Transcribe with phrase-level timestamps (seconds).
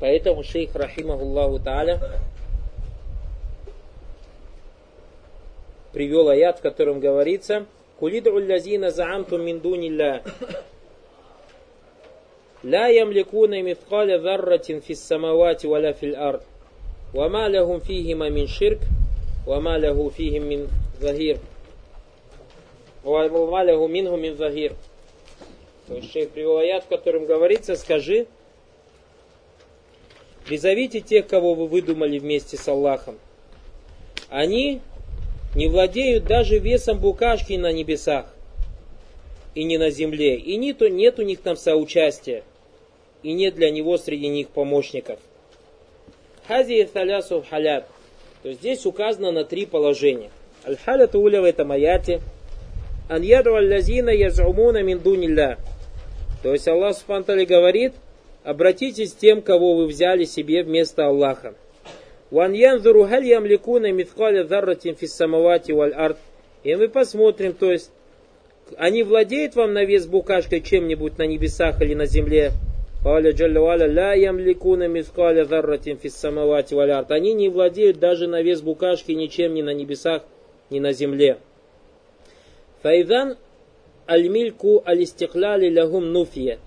[0.00, 2.00] Поэтому шейх Рахимахуллаху Тааля
[5.92, 7.66] привел аят, в котором говорится
[7.98, 10.22] «Кулидру лязина заамтум мин дунилля
[12.62, 16.40] لا يملكون مثقال ذرة في السماوات ولا في الأرض
[17.14, 18.78] وما لهم فيهما من شرك
[19.46, 20.68] وما له فيهم من
[21.00, 21.38] ظهير
[23.04, 24.72] وما له منهم من ظهير
[25.88, 28.28] то есть шейх привел аят, в котором говорится, скажи,
[30.45, 33.17] призовите тех, кого вы выдумали вместе с Аллахом.
[34.29, 34.81] Они
[35.55, 38.33] не владеют даже весом букашки на небесах
[39.53, 42.43] и не на земле, и нет, нет у них там соучастия,
[43.23, 45.19] и нет для него среди них помощников.
[46.47, 47.87] Хази талясу халят.
[48.43, 50.29] То есть здесь указано на три положения.
[50.67, 52.21] Аль-халят уля в этом аяте.
[53.09, 55.57] Ан яду аллазина язумуна мин дунилля.
[56.43, 57.93] То есть Аллах Субтитры говорит,
[58.45, 61.55] обратитесь тем, кого вы взяли себе вместо Аллаха.
[66.63, 67.91] И мы посмотрим, то есть,
[68.77, 72.51] они владеют вам на вес букашкой чем-нибудь на небесах или на земле.
[73.03, 77.11] Каля джалля валя ла ямликуна мithqаля зарратин фис самавати валь арт.
[77.11, 80.23] Они не владеют даже на вес букашки ничем ни на небесах,
[80.71, 81.37] ни на земле.
[82.81, 83.37] Файдан
[84.09, 86.57] аль-мильку аль-истикляли лягум нуфия.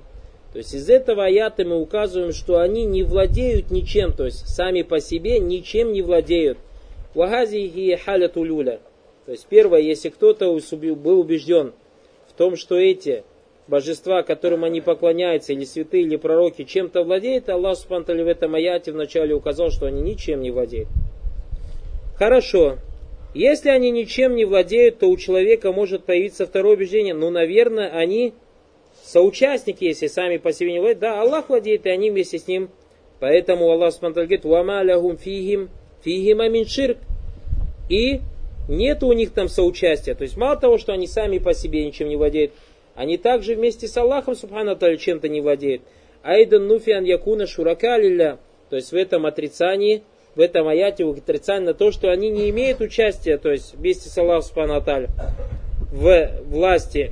[0.52, 4.82] То есть из этого аята мы указываем, что они не владеют ничем, то есть сами
[4.82, 6.58] по себе ничем не владеют.
[7.14, 8.80] Вагазихи халятулюля.
[9.26, 10.58] То есть первое, если кто-то
[10.96, 11.72] был убежден
[12.28, 13.24] в том, что эти
[13.66, 18.92] божества, которым они поклоняются, или святые, или пророки, чем-то владеют, Аллах Субтитры в этом аяте
[18.92, 20.88] вначале указал, что они ничем не владеют.
[22.16, 22.78] Хорошо,
[23.34, 27.14] если они ничем не владеют, то у человека может появиться второе убеждение.
[27.14, 28.32] Ну, наверное, они
[29.08, 31.00] соучастники, если сами по себе не владеют.
[31.00, 32.68] Да, Аллах владеет, и они вместе с ним.
[33.20, 35.70] Поэтому Аллах смотрит, говорит, «Вама лягум фигим,
[36.04, 36.98] фигим амин ширк».
[37.88, 38.20] И
[38.68, 40.14] нет у них там соучастия.
[40.14, 42.52] То есть мало того, что они сами по себе ничем не владеют,
[42.94, 45.82] они также вместе с Аллахом, субхану чем-то не владеют.
[46.22, 48.38] Айдан нуфиан якуна шурака лилля.
[48.68, 50.02] То есть в этом отрицании–
[50.38, 54.16] в этом аяте отрицание на то, что они не имеют участия, то есть вместе с
[54.18, 55.08] Аллахом Субхану
[55.90, 57.10] в власти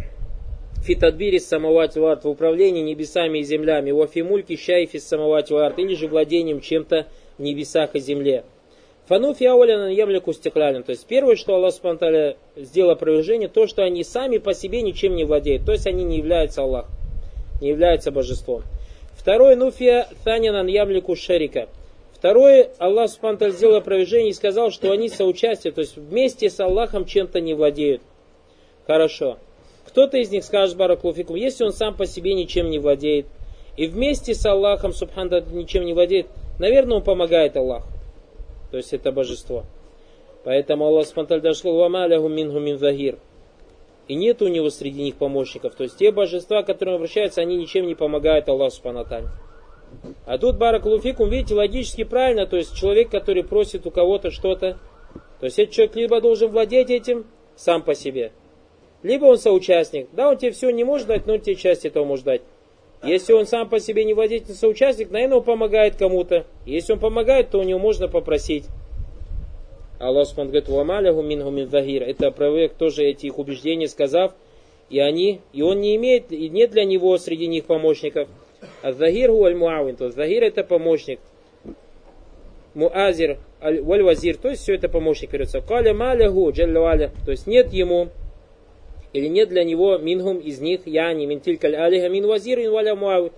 [0.87, 6.07] фитадбири самавати варт, в управлении небесами и землями, в афимульки шайфи самавати варт, или же
[6.07, 7.07] владением чем-то
[7.39, 8.45] в небесах и земле.
[9.07, 10.83] Фануфи ауляна ямляку стеклялен.
[10.83, 15.15] То есть первое, что Аллах Субхану сделал опровержение, то, что они сами по себе ничем
[15.15, 15.65] не владеют.
[15.65, 16.91] То есть они не являются Аллахом,
[17.61, 18.63] не являются божеством.
[19.17, 21.69] Второе, нуфия танянан ямляку шарика.
[22.15, 27.05] Второе, Аллах Субхану сделал опровержение и сказал, что они соучастие, то есть вместе с Аллахом
[27.05, 28.03] чем-то не владеют.
[28.87, 29.39] Хорошо.
[29.87, 33.27] Кто-то из них скажет Бараклуфикум, если он сам по себе ничем не владеет,
[33.77, 36.27] и вместе с Аллахом Субхану ничем не владеет,
[36.59, 37.89] наверное, он помогает Аллаху.
[38.71, 39.65] То есть это божество.
[40.45, 43.19] Поэтому Аллах Субхану даже сказал, «Вамаляху минху мин захир».
[44.09, 45.75] И нет у него среди них помощников.
[45.75, 49.05] То есть те божества, к которым обращаются, они ничем не помогают Аллаху Субхану
[50.27, 54.79] а тут баракулуфикум, видите, логически правильно, то есть человек, который просит у кого-то что-то,
[55.41, 58.33] то есть этот человек либо должен владеть этим сам по себе,
[59.03, 60.09] либо он соучастник.
[60.13, 62.43] Да, он тебе все не может дать, но он тебе часть этого может дать.
[63.03, 66.47] Если он сам по себе не владетель, соучастник, наверное, он помогает кому-то.
[66.65, 68.65] Если он помогает, то у него можно попросить.
[69.99, 72.03] Аллах Субхану говорит, «Вамаляху минху мин захир».
[72.03, 74.33] Это проверк тоже эти их убеждения, сказав,
[74.91, 78.29] и они, и он не имеет, и нет для него среди них помощников.
[78.83, 81.21] А захир гу аль-муавин, то захир это помощник.
[82.75, 85.61] Муазир валь вазир, то есть все это помощник берется.
[85.61, 88.09] Каля маляху джалля то есть нет ему
[89.17, 93.31] или нет для него минхум из них, я не минтилькаль алиха мин вазир ин.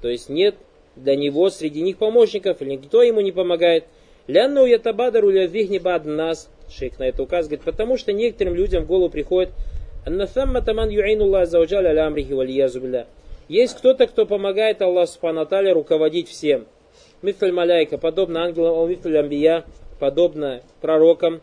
[0.00, 0.54] То есть нет
[0.96, 3.84] для него среди них помощников, или никто ему не помогает.
[4.26, 9.10] Лянну ятабадару лявихни бад нас, шейх на это указывает, потому что некоторым людям в голову
[9.10, 9.50] приходит,
[10.06, 10.28] Аллах
[13.48, 16.66] есть кто-то, кто помогает Аллаху Субхану руководить всем.
[17.20, 18.74] Мифль Маляйка, подобно ангелам,
[19.98, 21.40] подобно пророкам.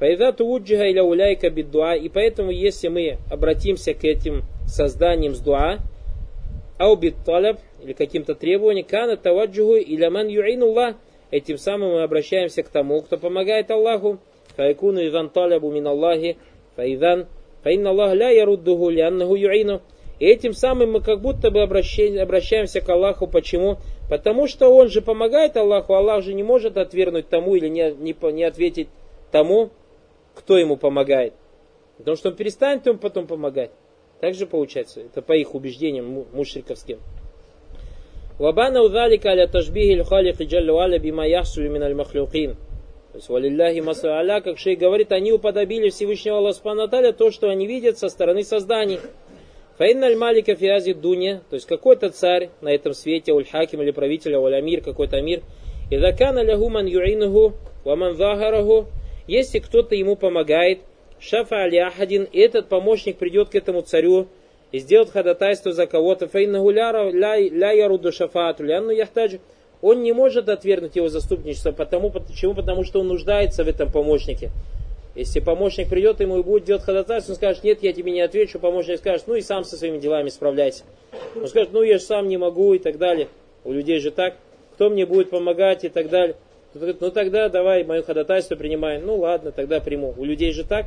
[0.00, 1.94] Файда тууджиха иля уляйка биддуа.
[1.94, 5.78] И поэтому, если мы обратимся к этим созданиям с дуа,
[6.78, 10.96] ау талаб, или каким-то требованием, кана таваджуху иля ман юинуллах,
[11.30, 14.18] этим самым мы обращаемся к тому, кто помогает Аллаху.
[14.56, 16.38] Файкуну иван талабу мин Аллахи,
[16.76, 17.26] файдан,
[17.62, 19.82] фаинна Аллах ля яруддуху лианнаху юину.
[20.18, 23.26] И этим самым мы как будто бы обращаемся к Аллаху.
[23.26, 23.76] Почему?
[24.08, 28.16] Потому что Он же помогает Аллаху, Аллах же не может отвергнуть тому или не, не,
[28.32, 28.88] не ответить
[29.30, 29.70] тому,
[30.34, 31.34] кто ему помогает.
[31.98, 33.70] Потому что он перестанет ему потом помогать.
[34.20, 35.00] Так же получается.
[35.00, 37.00] Это по их убеждениям мушриковским.
[38.38, 42.56] Вабана удалика аля тажбихи халик джаллу аля бима яхсулю мин аль махлюкин.
[43.12, 47.98] То есть, валилляхи маса'аля, как шей говорит, они уподобили Всевышнего Аллаха то, что они видят
[47.98, 49.00] со стороны созданий.
[49.78, 54.82] Фаинна аль-малика фиази дуня, то есть какой-то царь на этом свете, уль-хаким или правитель, уль-амир,
[54.82, 55.40] какой-то амир,
[55.90, 57.54] и закана лягу ман юинуху,
[57.84, 58.86] ваман захараху,
[59.30, 60.80] если кто-то ему помогает,
[61.20, 64.26] шафа али ахадин, этот помощник придет к этому царю
[64.72, 68.10] и сделает ходатайство за кого-то, гуляра ля яруду
[69.82, 71.70] он не может отвергнуть его заступничество.
[71.70, 72.54] Потому, почему?
[72.54, 74.50] Потому что он нуждается в этом помощнике.
[75.14, 78.58] Если помощник придет ему и будет делать ходатайство, он скажет, нет, я тебе не отвечу,
[78.58, 80.82] помощник скажет, ну и сам со своими делами справляйся.
[81.36, 83.28] Он скажет, ну я же сам не могу и так далее.
[83.62, 84.36] У людей же так,
[84.74, 86.34] кто мне будет помогать и так далее.
[86.74, 89.00] Ну тогда давай мое ходатайство принимай.
[89.00, 90.14] Ну ладно, тогда приму.
[90.16, 90.86] У людей же так.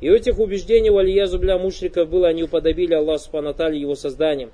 [0.00, 4.52] И у этих убеждений у Алия Зубля мушриков было, они уподобили Аллаху Субхану его созданием.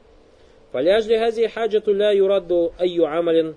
[0.73, 3.57] Фаляжли хази хаджату юрадду айю амалин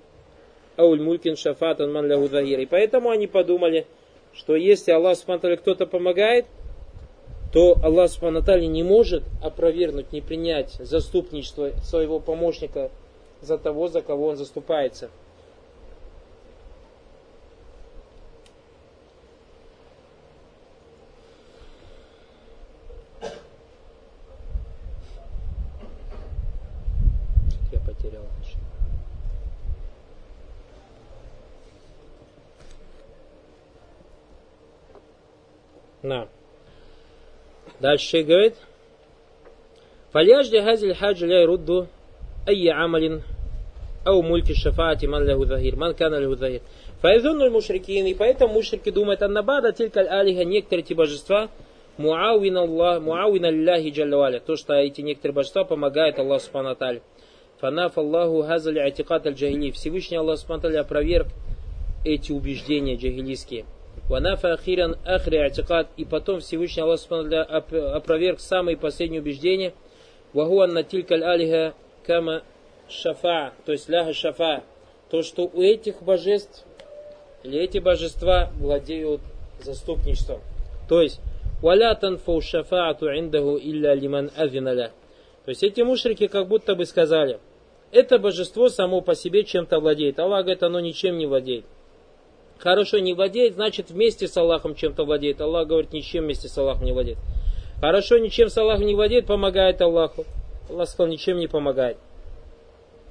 [0.75, 3.85] ауль мулькин шафатан ман И поэтому они подумали,
[4.33, 6.45] что если Аллах Субхану кто-то помогает,
[7.53, 12.89] то Аллах Субхану не может опровергнуть, не принять заступничество своего помощника
[13.41, 15.09] за того, за кого он заступается.
[27.71, 28.23] Я потерял.
[36.03, 36.27] На.
[37.79, 38.55] Дальше говорит.
[40.11, 41.87] Фальяжди хазиль хаджи ля ирудду
[42.45, 43.23] айи амалин
[44.05, 46.61] ау мульки шафаати ман ляху захир, ман кана ляху захир.
[47.01, 51.49] Файзуннуль мушрикин, и поэтому мушрики думают, аннабада тилька алиха, некоторые эти божества,
[51.97, 56.75] муауин Аллах, муауин Аллахи джаллаваля, то, что эти некоторые божества помогают Аллаху Субхану
[57.59, 59.71] Фанаф Аллаху хазаль атикат аль джагили.
[59.71, 61.27] Всевышний Аллах Субхану опроверг
[62.05, 63.65] эти убеждения джагилийские.
[64.09, 69.73] Ванафа ахиран ахри атикат и потом Всевышний Аллах опроверг самые последние убеждения
[70.33, 71.73] Вахуан натилькаль алиха
[72.05, 72.43] кама
[72.89, 74.63] шафа, то есть ляха шафа,
[75.09, 76.65] то, что у этих божеств
[77.43, 79.21] или эти божества владеют
[79.61, 80.41] заступничеством.
[80.89, 81.21] То есть,
[81.61, 84.91] валя танфу шафаату индаху илля лиман авиналя.
[85.45, 87.39] То есть эти мушрики как будто бы сказали,
[87.91, 90.19] это божество само по себе чем-то владеет.
[90.19, 91.65] Аллах говорит, оно ничем не владеет.
[92.63, 95.41] Хорошо, не владеет, значит вместе с Аллахом чем-то владеет.
[95.41, 97.17] Аллах говорит, ничем вместе с Аллахом не владеет.
[97.81, 100.23] Хорошо, ничем с Аллахом не владеет, помогает Аллаху.
[100.69, 101.97] Аллах сказал, ничем не помогает.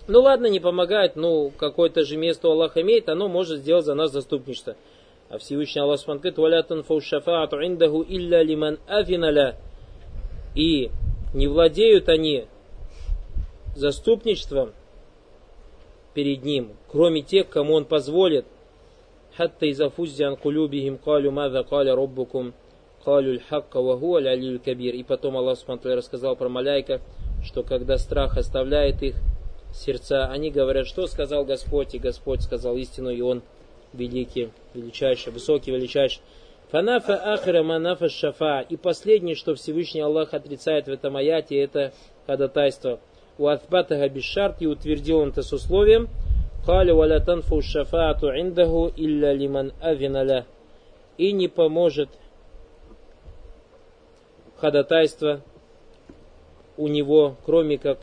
[0.09, 3.93] Ну ладно, не помогает, ну какое-то же место у Аллаха имеет, оно может сделать за
[3.93, 4.75] нас заступничество.
[5.29, 9.57] А Всевышний Аллах Субхану говорит, «Валя танфау шафаату индаху илля лиман афиналя».
[10.55, 10.91] И
[11.35, 12.47] не владеют они
[13.77, 14.73] заступничеством
[16.15, 18.47] перед ним, кроме тех, кому он позволит.
[19.36, 22.52] حتى إذا فزع عن قلوبهم قالوا ماذا قال ربكم
[23.06, 27.02] قالوا الحق وهو العلي الكبير и потом Аллах Субхану рассказал про маляйков
[27.44, 29.16] что когда страх оставляет их
[29.74, 33.42] сердца, они говорят, что сказал Господь, и Господь сказал истину, и Он
[33.94, 36.22] великий, величайший, высокий, величайший.
[36.72, 38.66] Фанафа ахра манафа шафа.
[38.68, 41.94] И последнее, что Всевышний Аллах отрицает в этом аяте, это
[42.26, 43.00] ходатайство.
[43.38, 46.10] У Атбатага бишарт и утвердил он это с условием.
[46.67, 50.47] Кали валя танфу шафаату индаху илля лиман авиналя.
[51.19, 52.09] И не поможет
[54.59, 55.41] ходатайство
[56.77, 57.99] у него, кроме как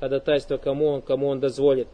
[0.00, 1.88] ходатайства, кому он, кому он дозволит.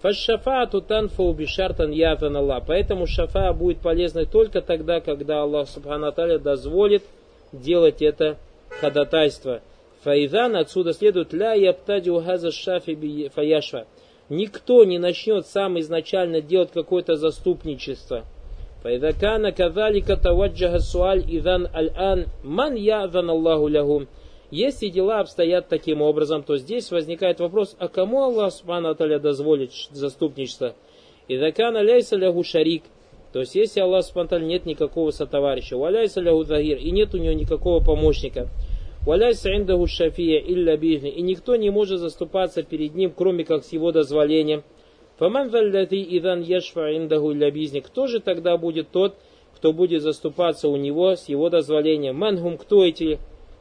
[0.00, 2.64] Фашафату танфу бишартан ятан Аллах.
[2.66, 7.02] Поэтому шафа будет полезной только тогда, когда Аллах Субхану дозволит
[7.52, 8.38] делать это
[8.80, 9.60] ходатайство.
[10.02, 13.84] Файдан отсюда следует ля яптадю хаза шафи фаяшва.
[14.30, 18.24] Никто не начнет сам изначально делать какое-то заступничество.
[18.84, 24.06] Файдакана кадалика таваджаха суаль идан аль-ан ман ядан Аллаху лягум.
[24.52, 30.74] Если дела обстоят таким образом, то здесь возникает вопрос, а кому Аллах Субхану дозволит заступничество?
[31.26, 32.84] И закана ляйса лягу шарик,
[33.32, 37.32] то есть если Аллах Субхану нет никакого сотоварища, валяйса лягу загир, и нет у него
[37.32, 38.48] никакого помощника,
[39.06, 43.72] валяйса индаху шафия илля бихни, и никто не может заступаться перед ним, кроме как с
[43.72, 44.62] его дозволением.
[45.18, 47.50] Фаман валлати идан яшфа индаху илля
[47.82, 49.16] кто же тогда будет тот,
[49.54, 52.16] кто будет заступаться у него с его дозволением?
[52.16, 53.18] Мангум, кто эти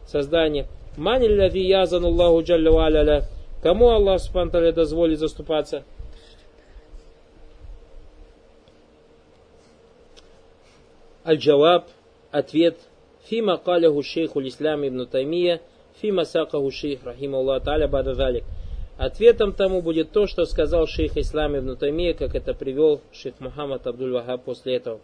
[0.08, 0.68] создания?
[0.96, 3.26] Мани ляви язан Аллаху джалля валяля.
[3.62, 5.84] Кому Аллах Субхану дозволит заступаться?
[11.26, 11.88] Аль-Джаваб,
[12.32, 12.78] ответ,
[13.64, 15.62] каляху шейху ислам ибн Таймия,
[16.02, 18.44] фима сакаху шейх, рахима Аллах та'аля, бада залик.
[18.98, 23.88] Ответом тому будет то, что сказал шейх Ислам ибн Таймия, как это привел шейх Мухаммад
[23.88, 25.00] Абдуль Вахаб после этого.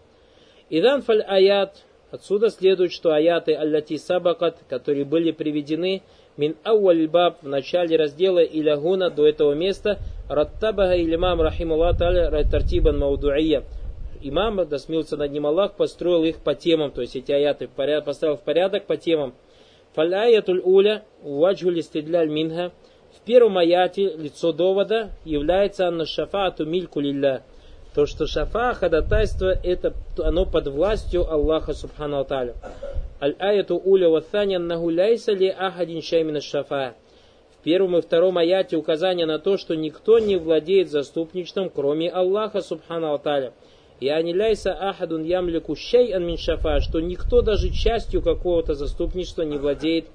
[0.69, 6.01] Идан фаль аят, отсюда следует, что аяты аллати сабакат, которые были приведены
[6.35, 12.99] мин ауаль баб в начале раздела Илягуна до этого места, раттабага илимам рахимуллах таля райтартибан
[12.99, 13.63] маудуия.
[14.27, 18.37] Имам, да смился над ним Аллах, построил их по темам, то есть эти аяты поставил
[18.37, 19.35] в порядок по темам.
[19.93, 22.71] Фаляятуль уля, ваджули стидляль минха.
[23.15, 27.43] В первом аяте лицо довода является анна шафаату мильку лилля.
[27.93, 32.55] То, что шафа, ходатайство, это оно под властью Аллаха Субхану Аталя.
[33.21, 36.95] Аль-аяту уля ватханя нагуляйса ли ахадин шаймина шафа.
[37.59, 42.61] В первом и втором аяте указание на то, что никто не владеет заступничеством, кроме Аллаха
[42.61, 43.53] Субхану Аталя.
[43.99, 50.05] И аниляйса ахадун ямлику шей'ан мин шафа, что никто даже частью какого-то заступничества не владеет,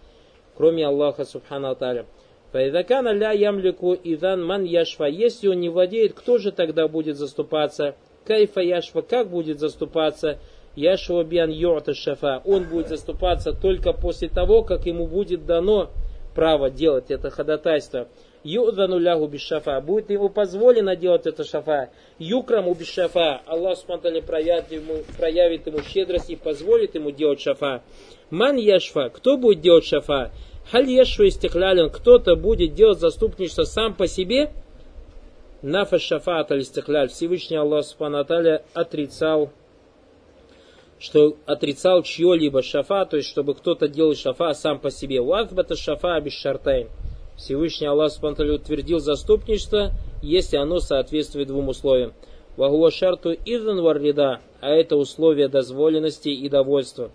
[0.56, 2.04] кроме Аллаха Субхану Аталя.
[2.52, 5.04] Файдакана ля ямлику идан ман яшфа.
[5.04, 7.94] Если он не владеет, кто же тогда будет заступаться?
[8.26, 10.38] Кайфа яшфа, как будет заступаться?
[10.76, 12.42] Яшва биан йорта шафа.
[12.44, 15.90] Он будет заступаться только после того, как ему будет дано
[16.34, 18.08] право делать это ходатайство.
[18.42, 19.80] Юдану лягу бишафа.
[19.80, 21.90] Будет ему позволено делать это шафа.
[22.18, 23.42] Юкраму бишафа.
[23.46, 27.82] Аллах Субтитры проявит ему, проявит ему щедрость и позволит ему делать шафа.
[28.30, 29.10] Ман яшфа.
[29.10, 30.30] Кто будет делать шафа?
[30.70, 31.90] Халь яшфа истеклялен.
[31.90, 34.50] Кто-то будет делать заступничество сам по себе.
[35.60, 36.64] Нафа шафат аль
[37.08, 39.50] Всевышний Аллах Субтитры отрицал
[40.98, 45.20] что отрицал чье-либо шафа, то есть чтобы кто-то делал шафа сам по себе.
[45.20, 46.88] Уазбата шафа без шартайн.
[47.40, 49.92] Всевышний Аллах Субтитры утвердил заступничество,
[50.22, 52.12] если оно соответствует двум условиям.
[52.56, 57.10] Вагуа шарту изан варрида, а это условие дозволенности и довольства.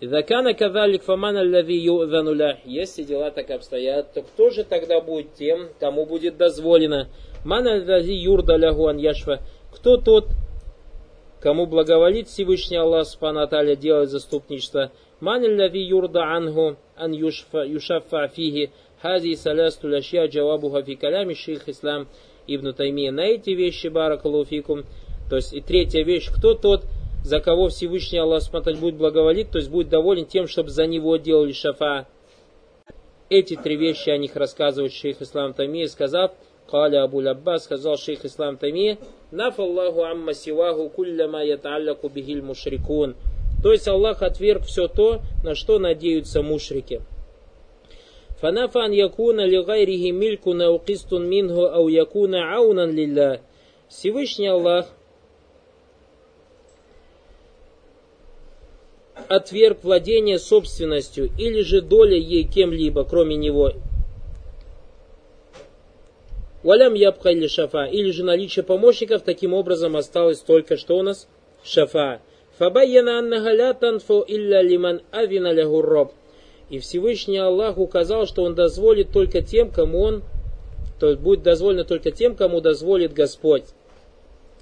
[0.00, 2.60] Идакана кадалик фаман аллави юзануля.
[2.64, 7.08] Если дела так обстоят, то кто же тогда будет тем, кому будет дозволено?
[7.44, 9.40] Ман юрда лягу ан яшва.
[9.70, 10.28] Кто тот,
[11.40, 14.90] кому благоволит Всевышний Аллах Субхану делать заступничество?
[15.20, 18.72] Ман аллави юрда анху ан юшафа фиги.
[19.02, 22.06] Хази салясту ляшья джавабуха фи калями шейх ислам
[22.46, 23.10] ибн Таймия.
[23.10, 24.84] На эти вещи баракалуфикум.
[25.28, 26.84] То есть и третья вещь, кто тот,
[27.24, 31.16] за кого Всевышний Аллах смотреть будет благоволить, то есть будет доволен тем, чтобы за него
[31.16, 32.06] делали шафа.
[33.28, 36.32] Эти три вещи о них рассказывает шейх Ислам Тамия, сказав,
[36.70, 38.98] Каля Абу Лаббас, сказал шейх Ислам Тамия,
[39.32, 43.16] Нафаллаху амма сиваху кулляма яталляку бихиль мушрикун.
[43.64, 47.00] То есть Аллах отверг все то, на что надеются мушрики.
[48.41, 53.39] فنفى أن يكون لغيره ملك أو قسط منه أو يكون عونا لله
[53.89, 54.87] Всевышний Аллах
[59.29, 63.73] отверг владение собственностью или же доля ей кем-либо, кроме него.
[66.63, 71.27] Валям ябха или шафа, или же наличие помощников таким образом осталось только что у нас
[71.63, 72.21] шафа.
[72.57, 76.13] Фабайяна анна ля танфу илля лиман авина лягу роб.
[76.72, 80.22] И Всевышний Аллах указал, что Он дозволит только тем, кому Он,
[80.98, 83.64] то есть будет дозволено только тем, кому дозволит Господь.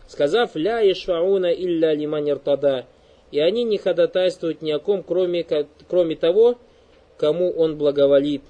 [0.08, 2.86] Сказав «Ля ишфауна илля лиман иртада».
[3.30, 5.46] И они не ходатайствуют ни о ком, кроме,
[5.88, 6.58] кроме того,
[7.16, 8.42] кому Он благоволит.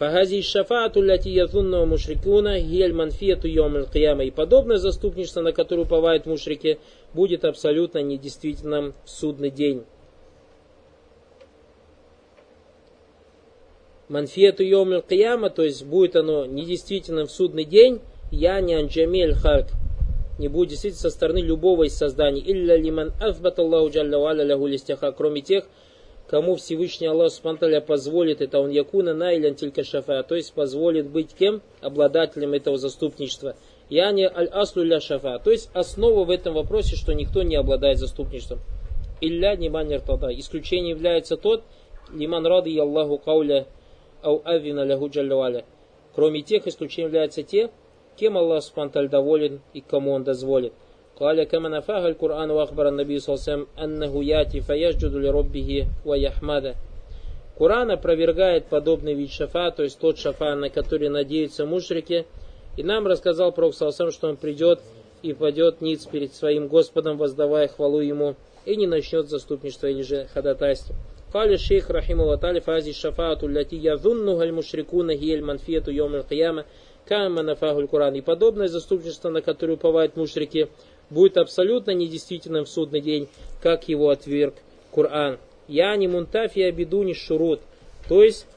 [0.00, 4.24] Фагази шафаату ляти язунного мушрикуна гель манфиету йом кияма.
[4.24, 6.80] И подобное заступничество, на которое уповают мушрики,
[7.14, 9.84] будет абсолютно недействительным в судный день.
[14.10, 18.00] Манфету йомил кияма, то есть будет оно недействительным в судный день,
[18.32, 19.68] я не анджамель харк,
[20.38, 24.66] не будет действительно со стороны любого из созданий, илля лиман азбат Аллаху джалля валя лягу
[24.66, 25.64] листяха, кроме тех,
[26.28, 31.08] кому Всевышний Аллах Субтитры позволит, это он якуна на или только шафа, то есть позволит
[31.08, 31.62] быть кем?
[31.80, 33.54] Обладателем этого заступничества.
[33.88, 37.54] Я не аль аслу ля шафа, то есть основа в этом вопросе, что никто не
[37.54, 38.58] обладает заступничеством.
[39.20, 40.28] Илля не манер тада.
[40.32, 41.62] Исключение является тот,
[42.12, 43.66] лиман рады Аллаху кауля
[44.21, 45.65] ау авина лягу джаллаваля.
[46.15, 47.69] Кроме тех, исключением являются те,
[48.15, 50.73] кем Аллах Субтитры доволен и кому Он дозволит.
[51.15, 56.75] قال كما نفاه القرآن وأخبر النبي صلى الله عليه وسلم أنه يأتي فيسجد لربه ويحمده
[57.57, 62.25] Коран опровергает подобный вид шафа, то есть тот шафа, на который надеются мушрики.
[62.75, 64.81] И нам рассказал Пророк Салсам, что он придет
[65.21, 70.27] и пойдет ниц перед своим Господом, воздавая хвалу ему, и не начнет заступничество или же
[70.33, 70.93] ходатайство.
[71.33, 76.65] قال الشيخ رحمه الله تعالى فهذه الشفاعة التي يظنها المشركون هي المنفية يوم القيامة
[77.07, 78.15] كما نفاه القرآن.
[78.15, 80.69] И подобное заступничество, на которое уповают мушрики,
[81.09, 83.27] будет абсолютно недействительным в судный день,
[83.61, 84.55] как его отверг
[84.93, 85.37] Коран.
[85.67, 87.59] Я не мунтафия бедуни шурут.
[88.07, 88.47] То есть,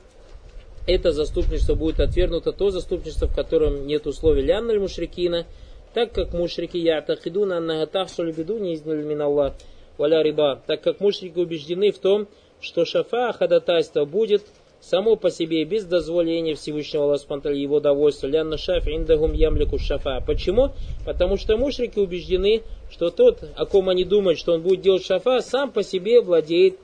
[0.87, 5.47] это заступничество будет отвергнуто, то заступничество, в котором нет условий лянналь мушрикина,
[5.94, 9.54] так как мушрики ятахидуна аннага тахсуль бедуни изниль миналлах
[9.97, 12.28] валя риба, так как мушрики убеждены в том,
[12.63, 14.43] что шафа ходатайство будет
[14.79, 18.27] само по себе без дозволения Всевышнего Аллаха его довольства.
[18.27, 20.22] Лянна шаф индагум ямлику шафа.
[20.25, 20.72] Почему?
[21.05, 25.41] Потому что мушрики убеждены, что тот, о ком они думают, что он будет делать шафа,
[25.41, 26.77] сам по себе владеет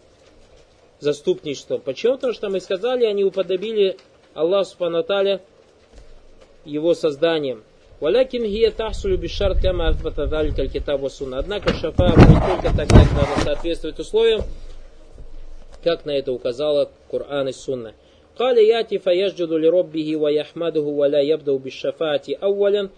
[1.00, 1.82] заступничеством.
[1.82, 2.16] Почему?
[2.16, 3.98] Потому что мы сказали, они уподобили
[4.34, 5.42] Аллаху Субхану
[6.66, 7.64] его созданием.
[8.00, 10.24] Валякин гия тахсулю бишар кама азбата.
[10.24, 14.44] Однако шафа будет только тогда, когда соответствует условиям,
[15.83, 17.95] как на это указала Коран и Сунна.
[18.39, 22.89] قال ياتي فيسجد لربه ويحمده ولا يبدأ بالشفاعة أولا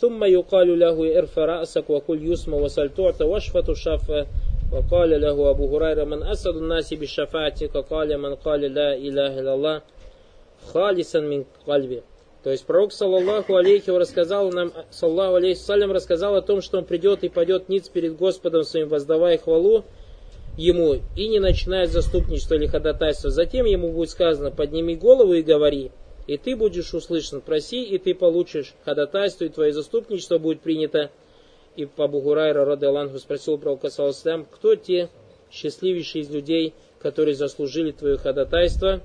[0.00, 4.26] ثم يقال له ارفع رأسك وكل يسمى وسل تعطى واشفة الشفاء
[4.72, 9.82] وقال له أبو هريرة من أسد الناس بالشفاعة قال من قال لا إله إلا الله
[10.72, 12.02] خالصا من قلبه
[12.44, 16.84] То есть пророк, саллаллаху алейхи, рассказал нам, саллаху алейхи салям, рассказал о том, что он
[16.84, 19.84] придет и пойдет ниц перед Господом своим, воздавая хвалу
[20.59, 23.29] ему, и не начинает заступничество или ходатайство.
[23.29, 25.91] Затем ему будет сказано, подними голову и говори,
[26.27, 31.11] и ты будешь услышан, проси, и ты получишь ходатайство, и твое заступничество будет принято.
[31.77, 35.09] И по Бугурайра, рода спросил пророка, саллаху кто те
[35.49, 39.01] счастливейшие из людей, которые заслужили твое ходатайство?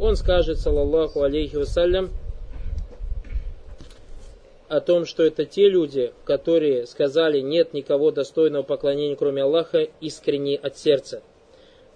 [0.00, 2.10] Он скажет, саллаллаху алейхи вассалям,
[4.68, 10.56] о том, что это те люди, которые сказали нет никого достойного поклонения, кроме Аллаха, искренне
[10.56, 11.22] от сердца.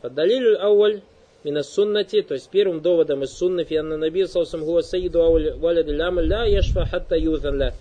[0.01, 1.03] Поддалилю ауаль
[1.45, 5.87] мина суннати, то есть первым доводом из сунны фианна наби салсам хуа саиду ауаль валяд
[5.89, 7.73] ля.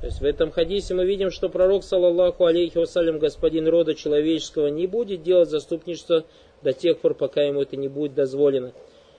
[0.00, 4.68] То есть в этом хадисе мы видим, что пророк, саллаллаху алейхи вассалям, господин рода человеческого,
[4.68, 6.24] не будет делать заступничество
[6.62, 8.72] до тех пор, пока ему это не будет дозволено.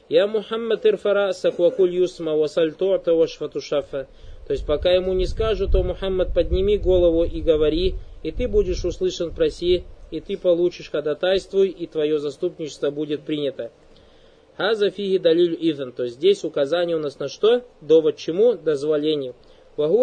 [0.08, 4.08] Я Мухаммад ирфара саквакуль юсма васаль туата вашфату шафа.
[4.50, 8.84] То есть пока ему не скажут, то Мухаммад подними голову и говори, и ты будешь
[8.84, 13.70] услышан, проси, и ты получишь ходатайствуй, и твое заступничество будет принято.
[14.58, 15.92] Хаза фиги далиль изан.
[15.92, 17.62] То есть здесь указание у нас на что?
[17.82, 18.56] Довод чему?
[18.56, 19.36] Дозволению.
[19.78, 20.02] Он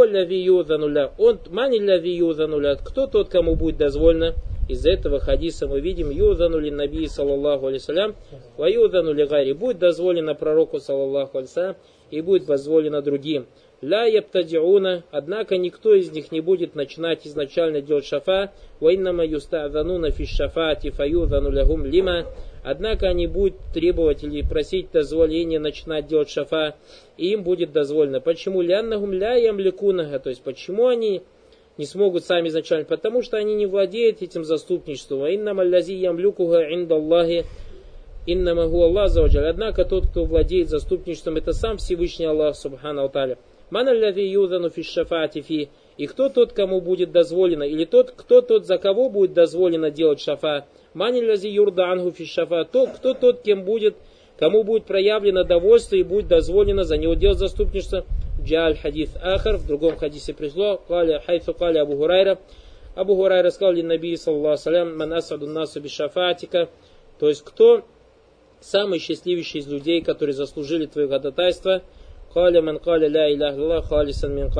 [1.50, 2.76] мани ляви.
[2.84, 4.34] Кто тот, кому будет дозволено?
[4.68, 8.14] Из этого хадиса мы видим юзанули наби саллаллаху алейсалям.
[8.56, 9.54] Ва юзанули гайри.
[9.54, 11.74] Будет дозволено пророку саллаллаху алейсалям
[12.12, 13.46] и будет дозволено другим.
[13.82, 20.24] Ля ябтадиуна, однако никто из них не будет начинать изначально делать шафа, вайнама юста'зануна фи
[20.24, 22.24] шафати фаюзану лягум лима,
[22.64, 26.74] однако они будут требовать или просить дозволения начинать делать шафа,
[27.18, 28.20] и им будет дозволено.
[28.20, 31.20] Почему ляннахум ля ямликунага, то есть почему они
[31.76, 35.26] не смогут сами изначально, потому что они не владеют этим заступничеством.
[35.26, 37.44] Иннама лязи ямлюкуга индаллахи
[38.26, 43.36] иннама ху Аллах Однако тот, кто владеет заступничеством, это сам Всевышний Аллах Субхану Алталя.
[43.70, 45.68] Ман юдану фи шафати фи.
[45.96, 50.20] И кто тот, кому будет дозволено, или тот, кто тот, за кого будет дозволено делать
[50.20, 50.66] шафа.
[50.94, 52.64] Ман юрда ангу фи шафа.
[52.64, 53.96] То, кто тот, кем будет,
[54.38, 58.04] кому будет проявлено довольство и будет дозволено за него делать заступничество.
[58.42, 62.38] Джаль хадис ахар, в другом хадисе пришло, каля хайфу каля Абу Хурайра.
[62.94, 66.68] Абу Хурайра сказал ли Наби, саллаху салям, асаду насу бишафатика.
[67.18, 67.82] То есть, кто
[68.60, 71.82] самый счастливейший из людей, которые заслужили твое ходатайство–
[72.36, 74.50] Каля ман каля ля илях халисан мин.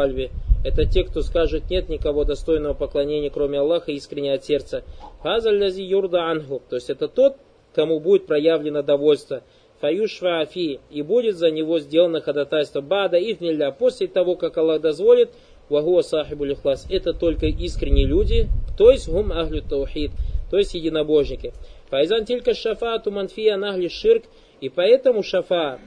[0.64, 4.82] Это те, кто скажет нет никого достойного поклонения, кроме Аллаха, искренне от сердца.
[5.22, 6.62] Хазаль лази юрда ангу.
[6.70, 7.36] То есть это тот,
[7.74, 9.42] кому будет проявлено довольство.
[9.82, 10.80] Фаюшва афи.
[10.90, 12.80] И будет за него сделано ходатайство.
[12.80, 13.70] Бада идниля.
[13.72, 15.28] После того, как Аллах дозволит,
[15.68, 16.86] вагуа сахибу лихлас.
[16.88, 20.12] Это только искренние люди, то есть гум ахлю таухид,
[20.50, 21.52] то есть единобожники.
[21.90, 24.24] Файзан тилька шафату манфия нахли ширк.
[24.62, 25.78] И поэтому шафа,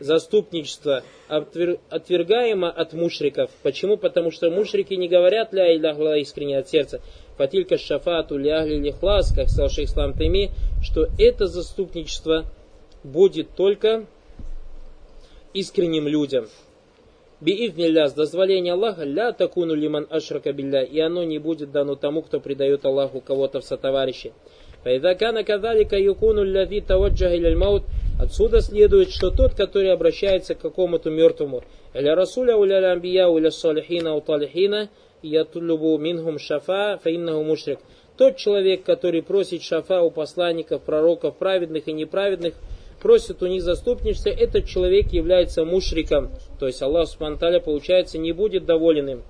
[0.00, 3.50] заступничество отвергаемо от мушриков.
[3.62, 3.96] Почему?
[3.96, 7.00] Потому что мушрики не говорят ля иляхла искренне от сердца.
[7.36, 10.50] Фатилька шафату ляхли лихлас, как сказал шейх Ислам Тайми,
[10.82, 12.44] что это заступничество
[13.04, 14.06] будет только
[15.52, 16.46] искренним людям.
[17.40, 22.22] Биивнилля, с дозволения Аллаха, ля такуну лиман ашрака билля, и оно не будет дано тому,
[22.22, 24.32] кто предает Аллаху кого-то в сотоварищи.
[24.84, 27.82] Файдакана кадалика юкуну ляви таваджаха иляль маут,
[28.18, 34.14] Отсюда следует, что тот, который обращается к какому-то мертвому, или расуля уля амбия уля салихина
[34.14, 34.88] у талихина,
[35.22, 37.78] ятулюбу минхум шафа фаиннаху мушрик.
[38.16, 42.54] Тот человек, который просит шафа у посланников, пророков, праведных и неправедных,
[43.02, 46.30] просит у них заступничество, этот человек является мушриком.
[46.58, 49.22] То есть Аллах Субтитры получается не будет доволен им.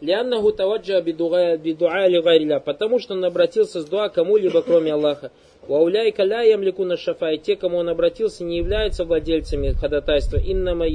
[0.00, 5.30] Ляннаху таваджа бидуа ли потому что он обратился с дуа кому-либо, кроме Аллаха.
[5.68, 10.38] Вауляйка ля ямликуна шафа, и те, кому он обратился, не являются владельцами ходатайства.
[10.38, 10.86] Иннама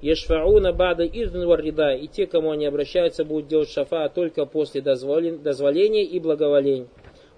[0.00, 6.04] ешфауна бада изн варрида, и те, кому они обращаются, будут делать шафа только после дозволения
[6.04, 6.86] и благоволения.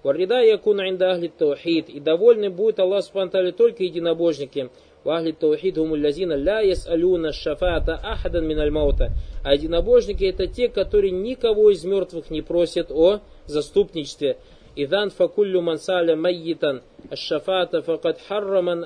[0.03, 1.31] Варрида якуна инда ахли
[1.79, 4.69] и довольны будет Аллах Субтитры только единобожники.
[5.05, 9.11] Вахли таухид гумуллазина ля ясалюна шафата ахадан миналь маута.
[9.43, 14.37] А единобожники это те, которые никого из мертвых не просят о заступничестве.
[14.75, 18.81] Идан факуллю мансаля майитан ашафата факад харрама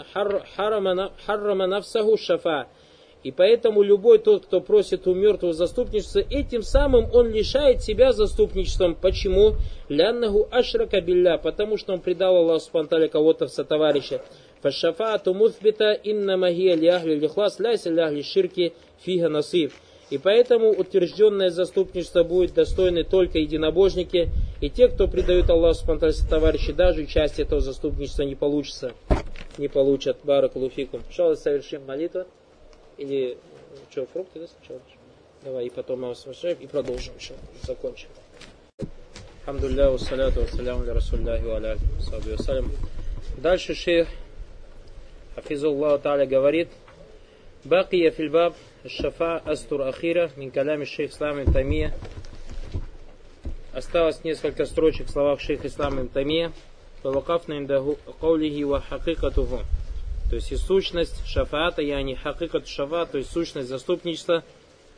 [1.67, 2.67] нафсаху шафа.
[3.23, 8.95] И поэтому любой тот, кто просит у мертвого заступничества, этим самым он лишает себя заступничеством.
[8.95, 9.55] Почему?
[9.89, 14.21] Ляннаху ашрака билля, потому что он предал Аллаху спантали кого-то в сотоварища.
[14.61, 19.73] Фашафату муфбита инна магия ляхли лихлас ляйся ляхли ширки фига насив.
[20.09, 26.73] И поэтому утвержденное заступничество будет достойны только единобожники, и те, кто предают Аллаху спонтанно товарищи,
[26.73, 28.93] даже часть этого заступничества не получится,
[29.57, 30.17] не получат.
[30.23, 31.03] Баракулуфикум.
[31.11, 32.25] Шалла совершим молитву.
[32.97, 33.37] Или
[33.91, 34.81] что, фрукты, да, сначала?
[35.43, 38.09] Давай, и потом мы и продолжим еще, закончим.
[39.45, 42.65] Алхамдулилля, вассаляту вассаляму ля расулляхи ва.
[43.37, 44.07] Дальше шейх
[45.38, 46.68] Хафизуллаху Та'аля говорит,
[47.64, 48.54] Бакия фильбаб
[48.86, 51.94] Шафа Астур Ахира Мин Калями Шейх Ислам Тамия.
[53.72, 56.52] Осталось несколько строчек в словах Шейх Ислам Тамия.
[57.02, 59.60] Фавакафна индаху каулихи ва хакикатуху.
[60.30, 64.42] То есть и сущность шафата, я не хакикат шафа, то есть сущность заступничества.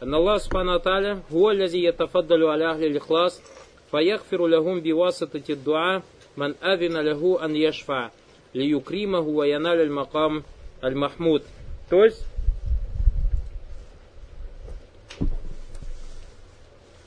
[0.02, 3.42] أن الله سبحانه وتعالى هو الذي يتفضل على أهل الإخلاص
[3.90, 6.02] فيغفر لهم بواسطة الدعاء
[6.36, 8.10] من أذن له أن يشفع
[8.53, 10.43] лиюкримаху ваяналь аль-макам
[10.81, 11.43] аль-махмуд.
[11.89, 12.23] То есть,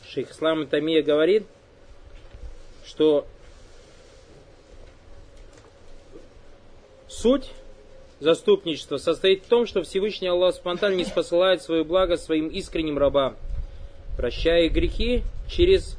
[0.08, 1.44] Шейх Ислам Тамия говорит,
[2.84, 3.26] что
[7.08, 7.50] суть
[8.20, 13.36] заступничества состоит в том, что Всевышний Аллах спонтанно не спосылает свое благо своим искренним рабам,
[14.16, 15.98] прощая грехи через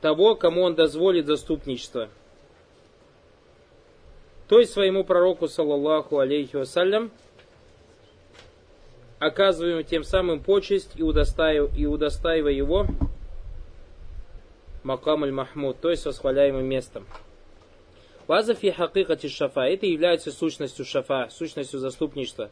[0.00, 2.08] того, кому он дозволит заступничество.
[4.48, 7.10] То есть своему пророку, саллаллаху алейхи вассалям,
[9.18, 12.86] оказываем тем самым почесть и удостаивая, и удостаивая его
[14.84, 17.06] макам аль-махмуд, то есть восхваляемым местом.
[18.26, 22.50] Вазафи хакикати шафа, это является сущностью шафа, сущностью заступничества.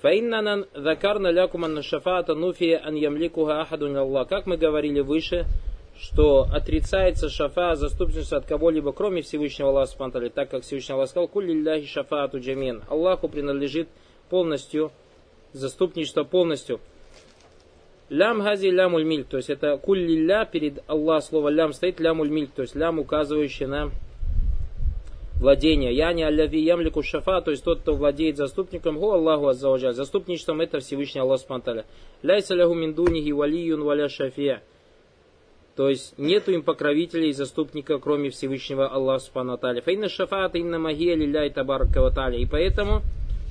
[0.00, 4.28] Фаиннанан закарна лякуман шафаата нуфия ан ямликуха ахадун Аллах.
[4.28, 5.46] Как мы говорили выше,
[5.98, 11.28] что отрицается шафа, заступничество от кого-либо, кроме Всевышнего Аллаха Субтитры, так как Всевышний Аллах сказал,
[11.28, 12.82] «Куллилляхи шафаату джамин».
[12.88, 13.88] Аллаху принадлежит
[14.28, 14.90] полностью
[15.52, 16.80] заступничество полностью.
[18.08, 22.50] Лям хази лямуль мильк, то есть это куллилля перед Аллах слово лям стоит лямуль мильк,
[22.54, 23.90] то есть лям указывающий на
[25.40, 25.94] владение.
[25.94, 29.94] Я не алляви ямлику шафа, то есть тот, кто владеет заступником, ху Аллаху аззаваджаль.
[29.94, 31.86] Заступничеством это Всевышний Аллах спанталя.
[32.22, 34.62] Ляйса лягу миндунихи валиюн валя шафия.
[35.76, 39.80] То есть нету им покровителей и заступника, кроме Всевышнего Аллаха Субхану Аталя.
[39.80, 42.00] Фаинна шафаата инна магия лилляй табарка
[42.32, 43.02] И поэтому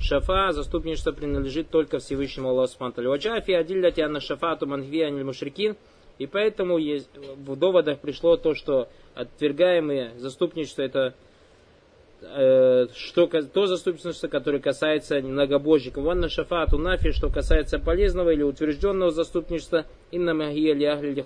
[0.02, 3.08] Шафа, заступничество принадлежит только Всевышнему Аллаху Субтитры.
[3.08, 5.76] Ваджафи адилляти анна шафату манхви аниль мушрикин.
[6.18, 11.14] И поэтому есть, в доводах пришло то, что отвергаемые заступничество это
[12.20, 16.04] э, что, то заступничество, которое касается многобожников.
[16.04, 19.86] Ванна шафату нафи, что касается полезного или утвержденного заступничества.
[20.10, 21.24] Инна магия ли ахли.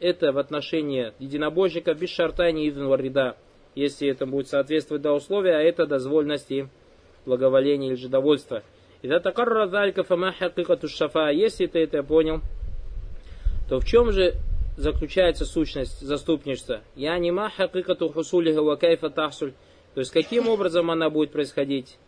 [0.00, 3.36] Это в отношении единобожника без шартани идн варида.
[3.74, 6.68] Если это будет соответствовать до условия, а это дозвольности
[7.24, 8.62] благоволение или же довольство.
[9.02, 10.34] И такарра залька фама
[10.88, 11.30] шафа.
[11.30, 12.40] Если ты это понял,
[13.68, 14.34] то в чем же
[14.76, 16.80] заключается сущность заступничества?
[16.96, 19.52] Я не ма хакикату хусулиха кайфа тахсуль.
[19.94, 21.98] То есть каким образом она будет происходить?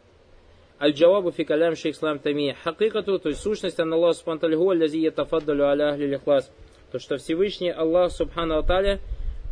[0.80, 2.56] Аль-Джавабу фи шейх ислам тами.
[2.64, 6.50] Хакикату, то есть сущность Аллах субхану ахли лихлас.
[6.92, 9.00] То, что Всевышний Аллах субхану аталя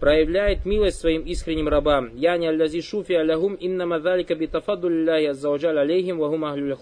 [0.01, 2.17] проявляет милость своим искренним рабам.
[2.17, 6.77] Я не аллази шуфи аляхум иннама залика битафадулляхи аззаваджаль алейхим вахум ахлюль.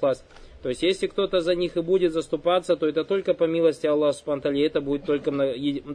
[0.62, 4.18] То есть, если кто-то за них и будет заступаться, то это только по милости Аллаха
[4.18, 5.30] Субтитры, это будет только,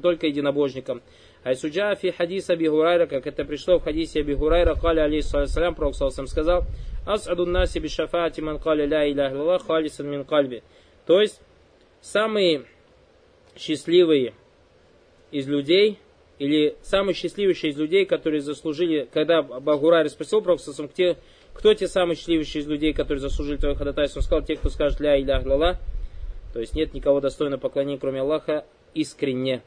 [0.01, 1.01] только единобожникам.
[1.43, 5.95] Айсуджа фи хадис Аби Хурайра, как это пришло в хадисе Аби Хурайра, каля алейхиссалям, пророк
[5.95, 6.63] сказал,
[7.05, 10.63] асаду наси бишафати ман каля ля Аллах халисан мин кальби.
[11.05, 11.41] То есть,
[11.99, 12.63] самые
[13.57, 14.33] счастливые
[15.31, 15.97] из людей–
[16.41, 20.63] или самый счастливейший из людей, которые заслужили, когда Багурай спросил Пророка,
[20.95, 21.17] те,
[21.53, 24.21] Кто те самые счастливейшие из людей, которые заслужили твое ходатайство?
[24.21, 25.77] Он сказал, те, кто скажет ля илях лала,
[26.51, 28.65] то есть нет никого достойного поклонения, кроме Аллаха,
[28.95, 29.61] искренне.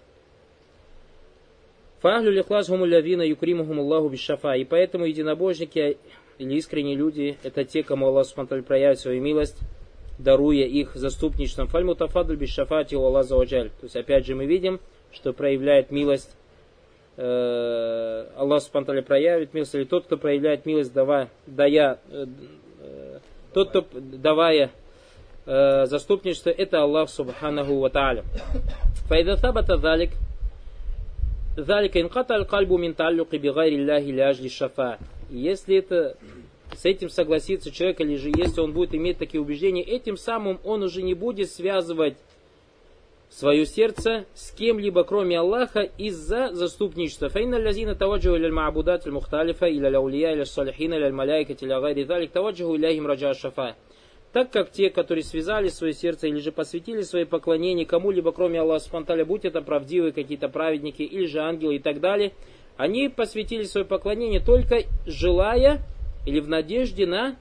[2.00, 4.54] Фахлю лихлас гумулявина юкримухум Аллаху бишафа.
[4.54, 5.96] И поэтому единобожники
[6.38, 9.58] или искренние люди, это те, кому Аллах Субтитры проявит свою милость,
[10.18, 11.68] даруя их заступничеством.
[11.68, 14.80] Фальму тафадль бишафати у Аллах То есть опять же мы видим,
[15.14, 16.36] что проявляет милость
[17.16, 22.26] э, Аллах Субтитры проявит милость, или тот, кто проявляет милость, давая, дая, э,
[22.80, 23.18] э,
[23.52, 24.70] тот, кто давая
[25.46, 28.24] э, заступничество, это Аллах Субханаху Ва Тааля.
[29.08, 30.10] Файда табата залик,
[31.56, 33.36] аль-кальбу мин таллюки.
[35.30, 36.16] Если это
[36.76, 40.82] с этим согласится человек, или же если он будет иметь такие убеждения, этим самым он
[40.82, 42.16] уже не будет связывать
[43.34, 47.28] свое сердце с кем-либо, кроме Аллаха, из-за заступничества.
[47.28, 52.30] Фаинна лязина таваджу иля маабудат мухталифа, иля ляулия, иля салихина, иля маляйкати, иля гайри залик,
[52.30, 53.74] таваджу иляхим раджа шафа.
[54.32, 58.84] Так как те, которые связали свое сердце или же посвятили свои поклонения кому-либо, кроме Аллаха
[58.84, 62.32] Субтитры, будь это правдивые какие-то праведники или же ангелы и так далее,
[62.76, 65.82] они посвятили свое поклонение только желая
[66.26, 67.36] или в надежде на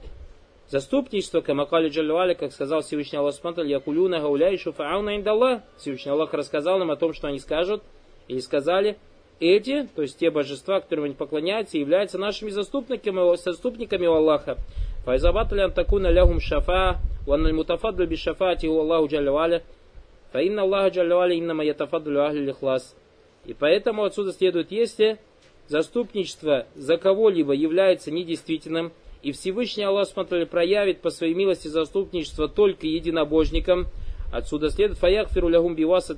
[0.68, 5.62] заступничество, Камакали Джалюаля, как сказал Всевышний Аллах Субтитры, Якулюна Гауляй Шуфауна Индаллах.
[5.78, 7.82] Всевышний Аллах рассказал нам о том, что они скажут
[8.28, 8.96] или сказали,
[9.40, 14.56] эти, то есть те божества, которым они поклоняются, являются нашими заступниками, заступниками у Аллаха.
[15.04, 19.62] Файзабатали антакуна лягум шафа, ванналь мутафадлю би шафати у Аллаху джаляваля,
[20.32, 22.94] фаинна Аллаха джаляваля иннама ятафадлю ахли лихлас.
[23.44, 25.18] И поэтому отсюда следует, если
[25.68, 28.92] заступничество за кого-либо является недействительным,
[29.24, 33.86] и Всевышний Аллах смотрели, проявит по своей милости заступничество только единобожникам,
[34.30, 36.14] отсюда следует фаяхфиру лягум биваса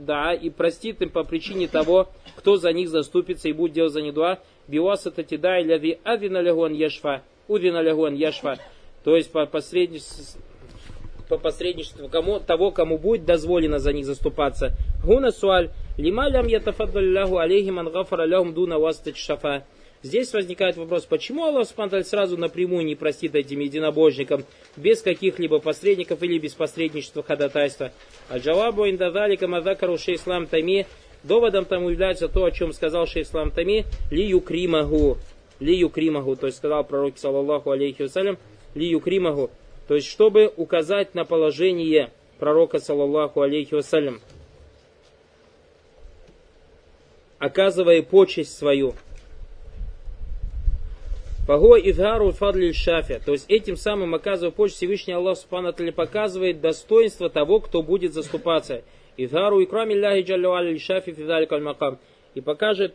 [0.00, 4.02] да и простит им по причине того, кто за них заступится и будет делать за
[4.02, 8.58] них дуа, биваса татида и ляви авина лягуан яшфа, Удина лягуан яшфа.
[9.04, 10.40] То есть по посредничеству,
[11.28, 14.72] по посредничеству кому, того, кому будет дозволено за них заступаться.
[15.04, 15.70] Гуна суаль.
[15.98, 19.64] Лима лям ятафаддаль лягу алейхим ан гафара лягум дуна вастач шафа.
[20.04, 24.44] Здесь возникает вопрос, почему Аллах Субтитры сразу напрямую не простит этим единобожникам,
[24.76, 27.90] без каких-либо посредников или без посредничества ходатайства.
[28.28, 30.86] А джавабу индадалика мадакару шейслам тами,
[31.22, 35.16] доводом тому является то, о чем сказал шейслам тами, ли юкримаху,
[35.58, 38.36] ли юкримаху, то есть сказал пророк, саллаллаху алейхи вассалям,
[38.74, 39.50] ли юкримаху,
[39.88, 44.20] то есть чтобы указать на положение пророка, саллаллаху алейхи вассалям,
[47.38, 48.94] оказывая почесть свою.
[51.46, 53.20] Фаго идгару фадли шафи.
[53.24, 58.82] То есть этим самым оказывая почесть Всевышний Аллах Субхану показывает достоинство того, кто будет заступаться.
[59.18, 61.98] Идгару икрами ляхи джалю шафи фидалик макам.
[62.34, 62.94] И покажет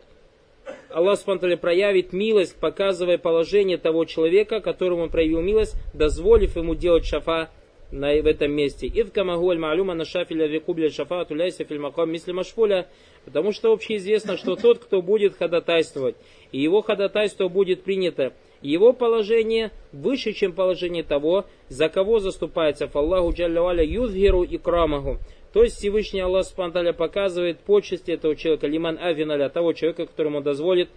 [0.88, 7.06] Аллах Субтитры проявит милость, показывая положение того человека, которому он проявил милость, дозволив ему делать
[7.06, 7.50] шафа
[7.92, 8.86] на, в этом месте.
[8.86, 12.88] Ид камагуаль маалюма на шафиля викубля шафа туляйся фильмаком мисли машфуля.
[13.24, 16.16] Потому что общеизвестно, что тот, кто будет ходатайствовать,
[16.52, 23.32] и его ходатайство будет принято, его положение выше, чем положение того, за кого заступается Фаллаху
[23.32, 25.18] Джаллаваля Юзгиру и Крамаху.
[25.52, 30.44] То есть Всевышний Аллах Субтитры показывает почести этого человека, лиман авиналя, того человека, которому он
[30.44, 30.88] дозволит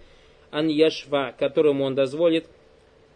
[0.50, 2.46] ан яшва, которому он дозволит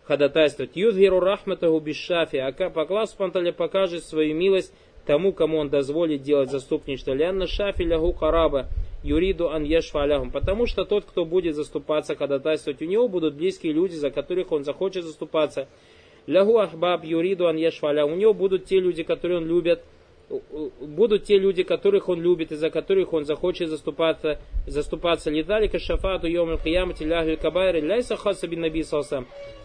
[0.08, 0.74] ходатайствовать.
[0.74, 4.72] Юдгиру рахматаху бишафи, а Аллах Субтитры покажет свою милость
[5.06, 7.12] тому, кому он дозволит делать заступничество.
[7.12, 8.68] Лянна шафи лягу караба,
[9.04, 10.30] юриду ан яшва лягум.
[10.30, 14.64] Потому что тот, кто будет заступаться, ходатайствовать, у него будут близкие люди, за которых он
[14.64, 15.68] захочет заступаться.
[16.26, 18.14] Лягу ахбаб юриду ан яшва лягум.
[18.14, 19.82] У него будут те люди, которые он любит,
[20.80, 25.30] будут те люди, которых он любит и за которых он захочет заступаться, заступаться.
[25.30, 28.84] Лидалика шафату йом киямати ляхли кабайри ляйса хаса бин наби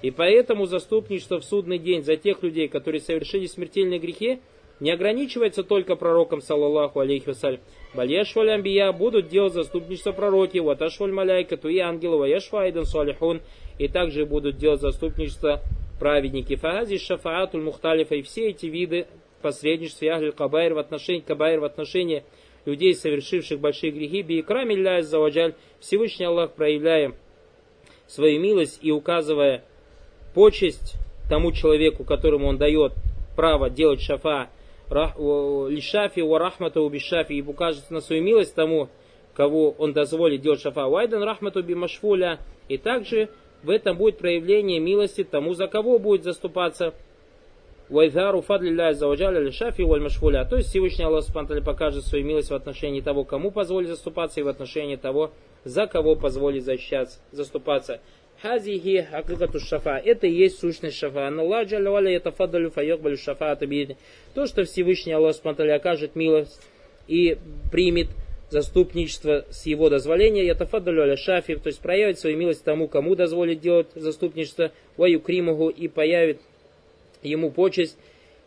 [0.01, 4.39] И поэтому заступничество в судный день за тех людей, которые совершили смертельные грехи,
[4.79, 7.59] не ограничивается только пророком, саллаллаху алейхи вассалям.
[7.93, 13.41] Бальяшваль амбия будут делать заступничество пророки, ваташваль маляйка, туи ангелы, ваяшвайдан салихун,
[13.77, 15.61] и также будут делать заступничество
[15.99, 16.55] праведники.
[16.55, 19.07] Фагази шафаатуль мухталифа, и все эти виды
[19.43, 22.23] посредничестве Ахль Кабайр в отношении, Кабайр в отношении
[22.65, 27.13] людей, совершивших большие грехи, биикрам илляй заваджаль, Всевышний Аллах, проявляя
[28.07, 29.63] свою милость и указывая
[30.33, 30.95] почесть
[31.29, 32.93] тому человеку, которому он дает
[33.35, 34.49] право делать шафа,
[34.89, 38.89] лишафи, варахмату бишафи, и укажет на свою милость тому,
[39.33, 40.87] кого он дозволит делать шафа.
[40.87, 42.39] Вайдан рахмату бимашфуля.
[42.69, 43.29] И также
[43.63, 46.93] в этом будет проявление милости тому, за кого будет заступаться
[47.93, 50.45] Вайзару фадлилля заваджаля лишафи валь машфуля.
[50.45, 54.43] То есть Всевышний Аллах Субтитры покажет свою милость в отношении того, кому позволит заступаться, и
[54.43, 55.31] в отношении того,
[55.63, 58.01] за кого позволит защищаться, заступаться.
[58.41, 60.01] Хазихи хакикату шафа.
[60.03, 61.29] Это и есть сущность шафа.
[61.29, 63.55] Но Аллах джаляваля это фадалю файокбалю шафа
[64.33, 66.59] То, что Всевышний Аллах Субтитры окажет милость
[67.07, 67.37] и
[67.71, 68.07] примет
[68.49, 73.15] заступничество с его дозволения, я тафадалю аля шафи, то есть проявит свою милость тому, кому
[73.15, 76.39] дозволит делать заступничество, ваю кримуху и появит
[77.23, 77.97] ему почесть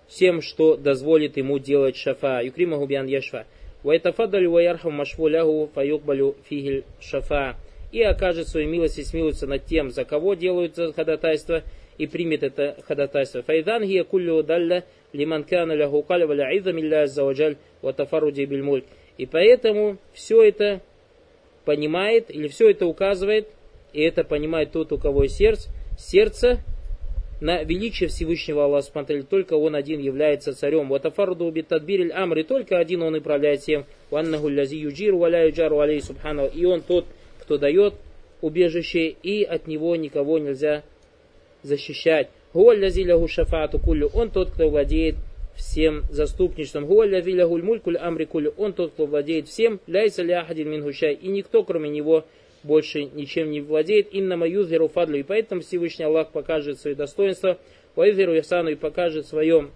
[0.08, 2.40] всем, что дозволит ему делать шафа.
[2.42, 3.46] Юкримаху биан яшфа.
[3.82, 7.56] Вайтафадалю ваярхам машвулягу фаюкбалю фигель шафа
[7.92, 11.62] и окажет свою милость и смилуется над тем, за кого делают ходатайство,
[11.98, 13.42] и примет это ходатайство.
[13.42, 18.84] Файдан гия куллю далля лиман кана ляху каль валя иза милля заваджаль ватафаруди бильмуль.
[19.16, 20.80] И поэтому все это
[21.64, 23.48] понимает, или все это указывает,
[23.92, 26.60] и это понимает тот, у кого сердце, сердце
[27.40, 30.88] на величие Всевышнего Аллаха Субтитры, только Он один является царем.
[30.88, 33.85] Вот афарду битадбириль амри, только один Он управляет всем.
[34.11, 36.46] Ваннаху лязи юджиру валя юджару алей субхану.
[36.46, 37.07] И Он тот,
[37.40, 37.94] кто дает
[38.40, 40.83] убежище, и от него никого нельзя
[41.62, 42.29] защищать.
[42.55, 45.16] Гуаллязиляху шафаату кулю, он тот, кто владеет
[45.57, 46.87] всем заступничеством.
[46.87, 49.81] Гуаллязиляху мулькуль амри кулю, он тот, кто владеет всем.
[49.87, 52.25] Ляйса ляхадин мингушай, и никто, кроме него,
[52.66, 54.12] больше ничем не владеет.
[54.12, 57.59] Инна маюзеру фадлю, и поэтому Всевышний Аллах покажет свои достоинства.
[57.94, 59.70] Вайзеру ясану и покажет свое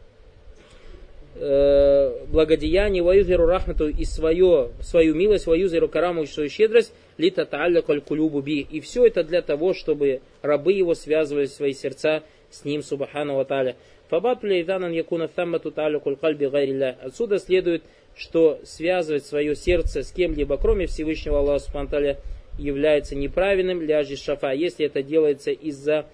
[1.36, 7.80] э, благодеяние, ваюзеру рахмату и свое, свою милость, ваюзеру караму и свою щедрость, лита та'алля
[7.80, 8.60] кулюбу би.
[8.60, 13.44] И все это для того, чтобы рабы его связывали свои сердца с ним, субхану ва
[13.44, 13.76] та'аля.
[14.08, 16.98] Фабатуля иданан якуна таммату та'алля кулькальби гайрилля.
[17.00, 17.82] Отсюда следует,
[18.16, 22.16] что связывать свое сердце с кем-либо, кроме Всевышнего Аллаха субхану
[22.60, 26.06] является неправильным ляжи шафа, если это делается из-за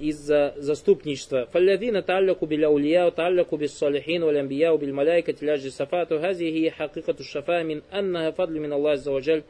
[0.00, 1.48] из-за заступничества.
[1.52, 6.68] Фаллядина талляку биля улия, талляку бис салихин, валь амбия, биль маляйка, тиляжи сафату, хази хи
[6.70, 9.44] хакикату шафа, мин аннаха фадлю мин Аллах заваджаль,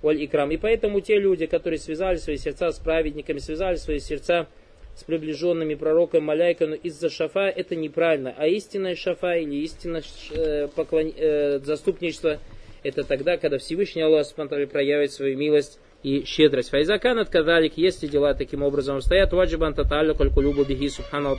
[0.00, 0.52] валь икрам.
[0.52, 4.46] И поэтому те люди, которые связали свои сердца с праведниками, связали свои сердца
[4.94, 8.34] с приближенными пророком Маляйка, но из-за шафа это неправильно.
[8.36, 11.12] А истинная шафа или истинное э, поклон...
[11.16, 12.38] э, заступничество
[12.82, 14.26] это тогда, когда Всевышний Аллах
[14.66, 16.70] проявит свою милость и щедрость.
[16.70, 17.30] Файзакан от
[17.76, 19.00] если дела таким образом?
[19.00, 21.36] Стоят, ваджибан таталю калькулюбу бихи субхану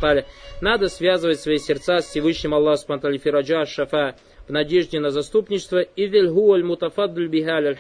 [0.62, 4.16] Надо связывать свои сердца с Всевышним Аллахом фираджа шафа
[4.48, 5.80] в надежде на заступничество.
[5.82, 7.78] И аль мутафаддуль бихаль аль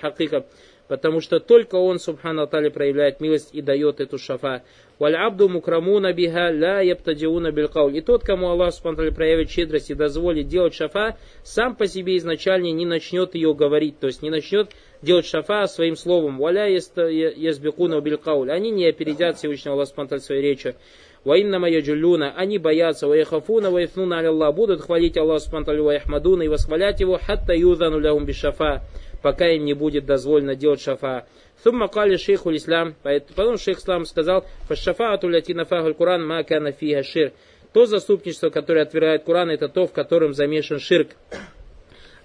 [0.88, 4.63] потому что только он, субхану проявляет милость и дает эту шафа.
[4.99, 7.89] Валь абду мукрамуна биха ля яптадиуна билкаул.
[7.89, 12.71] И тот, кому Аллах субхану проявит щедрость и дозволит делать шафа, сам по себе изначально
[12.71, 14.69] не начнет ее говорить, то есть не начнет
[15.01, 16.38] делать шафа своим словом.
[16.38, 18.51] Валя язбекуна билкауль.
[18.51, 20.75] Они не опередят Всевышнего Аллаха субхану своей речью.
[21.23, 27.17] Ваиннама яджулюна, они боятся, ваяхафуна, ваяфнуна Аллах, будут хвалить Аллах Субхану ваяхмадуна и восхвалять его,
[27.17, 28.82] хатта юзану лягум бишафа,
[29.21, 31.25] пока им не будет дозволено делать шафа.
[31.63, 37.32] Сумма кали шейху ислам, потом шейх ислам сказал, фашафаату лятинафаху Куран ма фиха шир.
[37.71, 41.12] То заступничество, которое отвергает Куран, это то, в котором замешан ширк.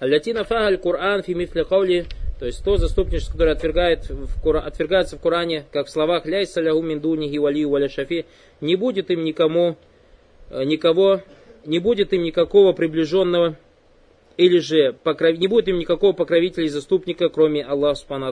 [0.00, 2.06] Лятинафаху Куран фи мифли каули,
[2.40, 6.82] то есть то заступничество, которое отвергает в, отвергается в Коране, как в словах «Ляйса лягу
[6.82, 8.26] миндуни гивалию валя шафи»,
[8.60, 9.76] не будет им никому,
[10.50, 11.22] э, никого,
[11.64, 13.56] не будет им никакого приближенного
[14.36, 15.36] или же покров...
[15.38, 18.26] не будет им никакого покровителя и заступника, кроме Аллаха Субхану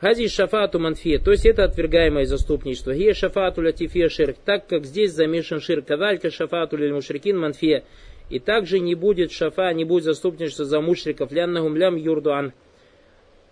[0.00, 1.18] Хази шафату манфе.
[1.18, 2.94] то есть это отвергаемое заступничество.
[2.94, 5.86] Гия шафату латифе ширк, так как здесь замешан ширк.
[5.86, 7.82] Кадалька шафату лиль мушрикин манфия.
[8.30, 11.32] И также не будет шафа, не будет заступничества за мушриков.
[11.32, 12.52] Ляннахум лям юрдуан.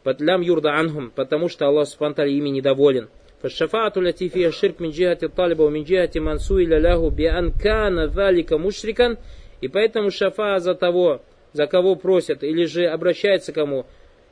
[0.04, 3.09] Лям юрдуанхум, потому что Аллах Субтитры ими недоволен.
[3.42, 9.18] Фашафату латифе ширк мин джихати талиба, мин джихати мансу и ляху биан кана валика мушрикан.
[9.61, 13.87] И поэтому шафа за того, за кого просят, или же обращается кому,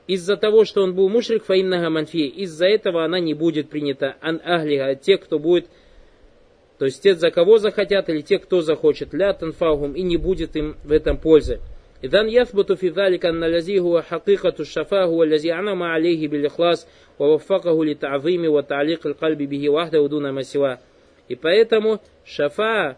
[0.08, 4.42] из-за того, что он был мушрик фаиннага манфи, из-за этого она не будет принята ан
[4.44, 5.68] ахлига, те, кто будет,
[6.80, 10.56] то есть те, за кого захотят, или те, кто захочет, ля танфагум, и не будет
[10.56, 11.60] им в этом пользы.
[12.04, 16.88] إذن يثبت في ذلك أن الذي هو حقيقة الشفاء هو الذي أنعم عليه بالإخلاص
[17.20, 20.80] ووفقه لتعظيم وتعليق القلب به وحده دون ما سواه.
[21.28, 22.98] И поэтому шафа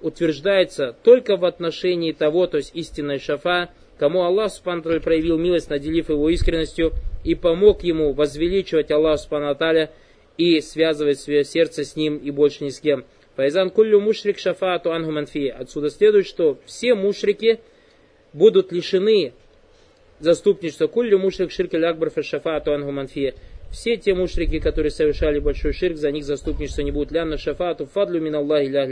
[0.00, 3.68] утверждается только в отношении того, то есть истинной шафа,
[4.03, 6.91] кому Аллах Субхану проявил милость, наделив его искренностью
[7.23, 9.55] и помог ему возвеличивать Аллах Субхану
[10.37, 13.05] и связывать свое сердце с ним и больше ни с кем.
[13.37, 15.47] Файзан куллю мушрик шафаату ангу манфи.
[15.47, 17.61] Отсюда следует, что все мушрики
[18.33, 19.31] будут лишены
[20.19, 20.87] заступничества.
[20.87, 23.35] Куллю мушрик ширк акбар шафаату ангу манфи.
[23.71, 27.13] Все те мушрики, которые совершали большой ширк, за них заступничество не будет.
[27.13, 28.85] Лянна шафаату фадлю мин Аллахи ля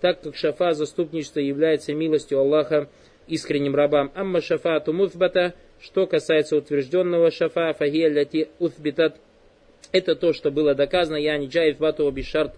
[0.00, 2.88] так как шафа заступничество является милостью Аллаха
[3.26, 4.12] искренним рабам.
[4.14, 8.48] Амма шафату муфбата, что касается утвержденного шафа, фахия ляти
[9.92, 12.54] Это то, что было доказано, я не джаев бату бишарт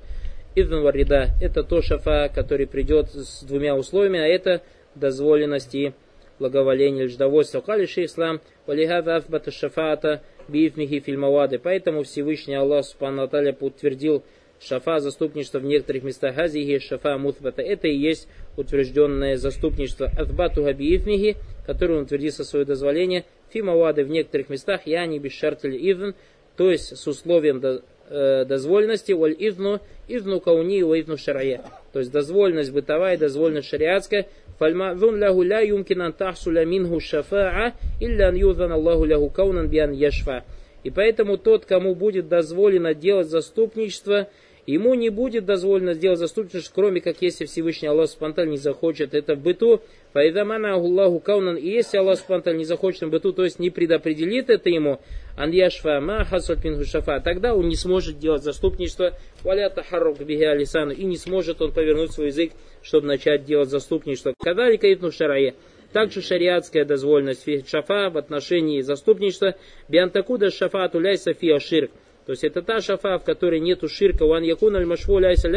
[0.54, 1.28] идн варида.
[1.40, 4.62] Это то шафа, который придет с двумя условиями, а это
[4.94, 5.92] дозволенность и
[6.38, 7.60] благоволение лишь довольство.
[7.60, 11.58] Калиши ислам, валихада афбата шафата биифнихи фильмавады.
[11.58, 13.28] Поэтому Всевышний Аллах Субхану
[13.60, 14.22] утвердил
[14.60, 17.62] шафа заступничество в некоторых местах Азии, шафа мутбата.
[17.62, 21.36] Это и есть утвержденное заступничество Атбату Габиифнихи,
[21.66, 26.14] которое он утвердил со свое дозволение, фимавады в некоторых местах, Я не без шартель ивн,
[26.56, 27.62] то есть с условием
[28.08, 31.62] э, дозвольности, оль ивну, ивну кауни, у ивну шарае.
[31.92, 34.26] То есть дозвольность бытовая, дозвольность шариатская.
[34.58, 40.44] Фальмазун лягу ля юмкинан тахсуля мингу шафаа, иллян юзан Аллаху лягу каунан бьян яшфа.
[40.82, 44.28] И поэтому тот, кому будет дозволено делать заступничество,
[44.66, 49.36] Ему не будет дозволено сделать заступничество, кроме как если Всевышний Аллах Спанталь не захочет это
[49.36, 49.80] в быту.
[50.12, 51.56] Файдамана Аллаху Каунан.
[51.56, 55.00] И если Аллах Спанталь не захочет в быту, то есть не предопределит это ему,
[55.36, 59.12] андияшфа ма хасальпин шафа, тогда он не сможет делать заступничество,
[59.44, 62.50] валята харрук биги алисану, и не сможет он повернуть свой язык,
[62.82, 64.34] чтобы начать делать заступничество.
[64.42, 65.54] Когда ликаитну шарае.
[65.92, 69.54] Также шариатская дозволенность шафа в отношении заступничества.
[69.88, 71.92] Биантакуда шафа туляйса фиа ширк.
[72.26, 75.48] То есть это та шафа, в которой нету ширка, ван якун аль машву ляйса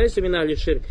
[0.55, 0.83] ширк.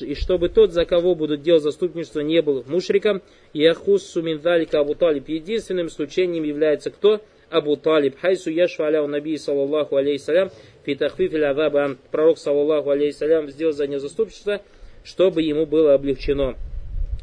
[0.00, 3.22] И чтобы тот, за кого будут делать заступничество, не был мушриком,
[3.52, 5.28] яхуссу миндалика Абу Талиб.
[5.28, 7.20] Единственным исключением является кто?
[7.48, 8.18] Абу Талиб.
[8.20, 10.50] Хайсу яшфа аляу наби саллаллаху алейхиссалям
[10.84, 11.96] фи тахфиф адаба.
[12.10, 14.62] Пророк саллаллаху алейхиссалям сделал за него заступничество,
[15.04, 16.56] чтобы ему было облегчено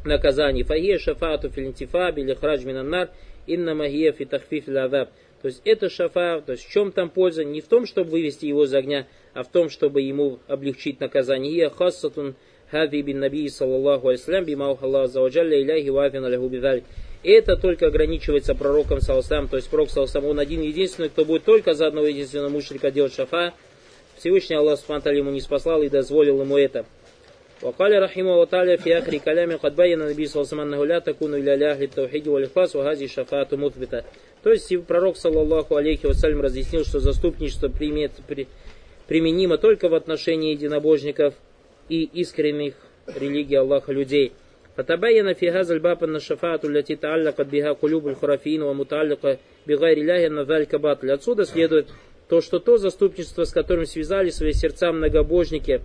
[0.05, 0.63] наказание.
[0.63, 3.09] Фахия шафату филинтифа били храдж минаннар
[3.47, 5.09] инна магия фи тахфиф адаб.
[5.42, 7.44] То есть это шафа, то есть в чем там польза?
[7.44, 11.52] Не в том, чтобы вывести его из огня, а в том, чтобы ему облегчить наказание.
[11.52, 12.36] И хассатун
[12.70, 16.84] хади бин наби саллаллаху алейсалям бимау Аллах заваджалля иляхи вафина лягу бидаль.
[17.24, 21.74] Это только ограничивается пророком салсам, то есть пророк салсам, он один единственный, кто будет только
[21.74, 23.54] за одного единственного мушрика делать шафа.
[24.16, 26.84] Всевышний Аллах Субтитры ему не спаслал и дозволил ему это.
[27.62, 30.98] وقال رحمه الله في آخر كلامه قد بين النبي صلى الله عليه وسلم أنه لا
[30.98, 34.02] تكون إلا لأهل التوحيد والإخلاص وهذه الشفاعة مثبتة
[34.42, 38.48] То есть пророк, саллаллаху алейхи вассалям, разъяснил, что заступничество примет, при,
[39.06, 41.34] применимо только в отношении единобожников
[41.88, 42.74] и искренних
[43.06, 44.32] религий Аллаха людей.
[44.76, 50.40] فتبين في هذا الباب أن الشفاعة التي تعلقت بها قلوب الخرافين ومتعلقة بغير الله أن
[50.40, 51.10] ذلك باطل.
[51.10, 51.88] Отсюда следует
[52.28, 55.82] то, что то заступничество, с которым связали свои сердца многобожники,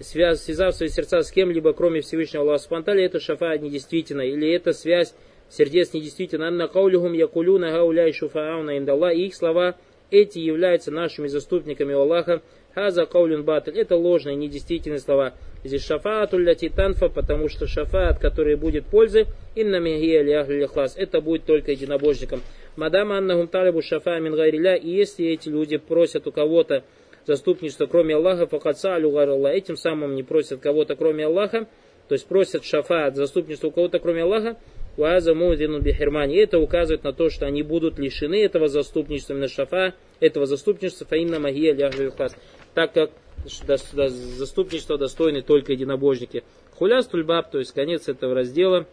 [0.00, 4.72] связ, связав свои сердца с кем-либо, кроме Всевышнего Аллаха Субтитры, это шафа недействительно, или эта
[4.72, 5.14] связь
[5.51, 6.47] сердец недействительно.
[6.47, 9.11] Анна каулюхум якулюна гауляй шуфаауна индалла.
[9.11, 9.75] И их слова
[10.09, 12.41] эти являются нашими заступниками у Аллаха.
[12.73, 13.77] Хаза каулюн батль.
[13.77, 15.33] Это ложные, недействительные слова.
[15.63, 20.95] Здесь шафаату ляти танфа, потому что шафаат, который будет пользы, инна ляхлихлас.
[20.97, 22.41] Это будет только единобожникам.
[22.77, 24.75] Мадам аннахум талибу шафа мин гайриля.
[24.75, 26.83] И если эти люди просят у кого-то
[27.27, 29.15] заступничество, кроме Аллаха, факаца алю
[29.47, 31.67] Этим самым не просят кого-то, кроме Аллаха.
[32.07, 34.57] То есть просят шафаат, заступничество у кого-то, кроме Аллаха.
[34.97, 36.35] Бихермани.
[36.35, 41.39] Это указывает на то, что они будут лишены этого заступничества на шафа, этого заступничества фаинна
[41.39, 42.35] магия ляхлюхас.
[42.73, 43.11] Так как
[43.45, 46.43] заступничество достойны только единобожники.
[46.75, 48.87] Хуляс тульбаб, то есть конец этого раздела.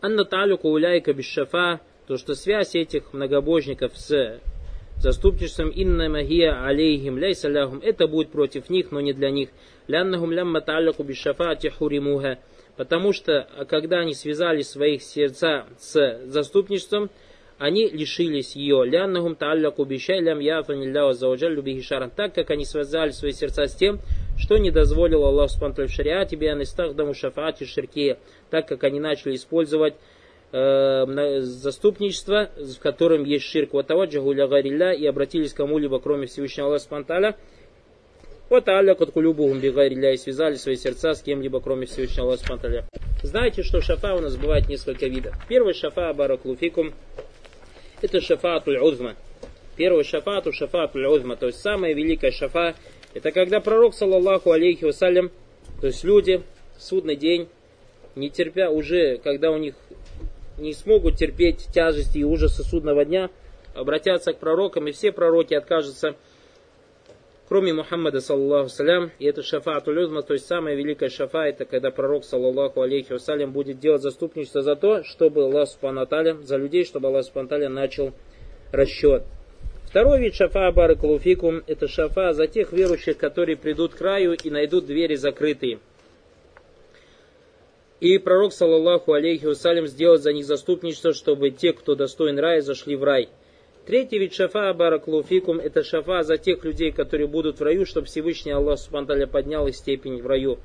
[0.00, 4.40] Анна талюку уляйка бишафа, то что связь этих многобожников с
[4.98, 9.50] заступничеством инна магия алейхим ляйса ляхум, это будет против них, но не для них.
[9.88, 12.38] Ляннахум лямма талюку бишафати хуримуха
[12.76, 17.10] Потому что, а когда они связали своих сердца с заступничеством,
[17.58, 18.84] они лишились ее.
[18.84, 22.10] Ляннахум таалляку бишай лям яфанилляу зауджаллю бихишаран.
[22.10, 24.00] Так как они связали свои сердца с тем,
[24.38, 28.18] что не дозволил Аллах Субтитры в шариате биан истахдаму шафаати ширкия,
[28.50, 29.94] так как они начали использовать
[30.52, 33.72] э, заступничество, в котором есть ширк.
[33.72, 37.36] Ватаваджаху ля и обратились к кому-либо, кроме Всевышнего Аллаха Субтитры
[38.48, 42.86] вот Аля Каткулюбухум Бигайриля и связали свои сердца с кем-либо, кроме Всевышнего Аллаха.
[43.22, 45.34] Знаете, что шафа у нас бывает несколько видов.
[45.48, 46.92] Первый шафа Бараклуфикум
[48.02, 49.16] это шафатуль узма.
[49.76, 52.74] Первый шафату шафатуль узма, то есть самая великая шафа,
[53.14, 55.30] это когда пророк, саллаллаху алейхи вассалям,
[55.80, 56.42] то есть люди
[56.78, 57.48] судный день,
[58.14, 59.74] не терпя уже, когда у них
[60.58, 63.30] не смогут терпеть тяжести и ужасы судного дня,
[63.74, 66.16] обратятся к пророкам, и все пророки откажутся
[67.48, 71.90] кроме Мухаммада, саллаллаху салям, и это шафаатуль узма, то есть самая великая шафа, это когда
[71.90, 76.06] пророк, саллаллаху алейхи вассалям, будет делать заступничество за то, чтобы Аллах Субхану
[76.42, 78.12] за людей, чтобы Аллах Субхану начал
[78.72, 79.22] расчет.
[79.84, 84.86] Второй вид шафа баракалуфикум, это шафа за тех верующих, которые придут к краю и найдут
[84.86, 85.78] двери закрытые.
[88.00, 92.94] И пророк, саллаллаху алейхи вассалям, сделает за них заступничество, чтобы те, кто достоин рая, зашли
[92.94, 93.30] в рай.
[93.86, 98.50] Третий вид шафа бараклуфикум это шафа за тех людей, которые будут в раю, чтобы Всевышний
[98.50, 100.58] Аллах Субтитры поднял их степень в раю.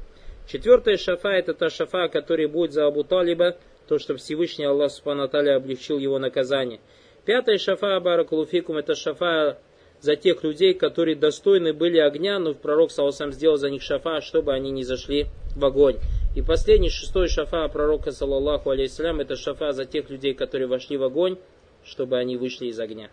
[0.51, 3.57] Четвертая шафа это та шафа, которая будет за Абу Талиба,
[3.87, 6.79] то, что Всевышний Аллах Субтитры облегчил его наказание.
[7.23, 9.59] Пятая шафа бараклуфикум это шафа
[9.99, 14.51] за тех людей, которые достойны были огня, но пророк Саласам сделал за них шафа, чтобы
[14.51, 15.97] они не зашли в огонь.
[16.35, 21.03] И последний, шестой шафа пророка, саллаллаху алейхиссалям, это шафа за тех людей, которые вошли в
[21.03, 21.37] огонь,
[21.83, 23.09] чтобы они вышли из огня.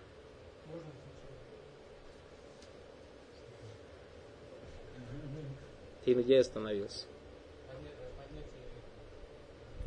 [6.04, 7.06] Ты где остановился?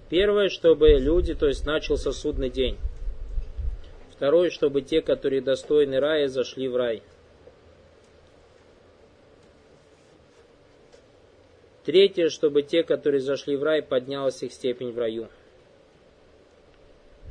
[0.10, 2.78] Первое, чтобы люди, то есть начался судный день.
[4.12, 7.02] Второе, чтобы те, которые достойны рая, зашли в рай.
[11.86, 15.30] Третье, чтобы те, которые зашли в рай, поднялась их степень в раю.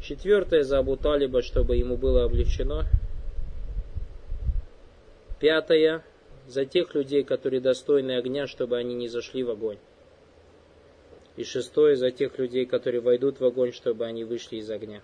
[0.03, 2.87] Четвертое за Абу Талиба, чтобы ему было облегчено.
[5.39, 6.03] Пятое
[6.47, 9.79] за тех людей, которые достойны огня, чтобы они не зашли в огонь.
[11.37, 15.01] И шестое за тех людей, которые войдут в огонь, чтобы они вышли из огня.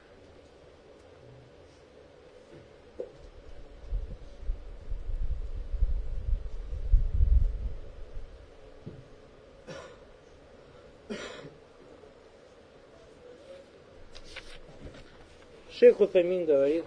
[15.78, 16.86] Шейх Утамин говорит,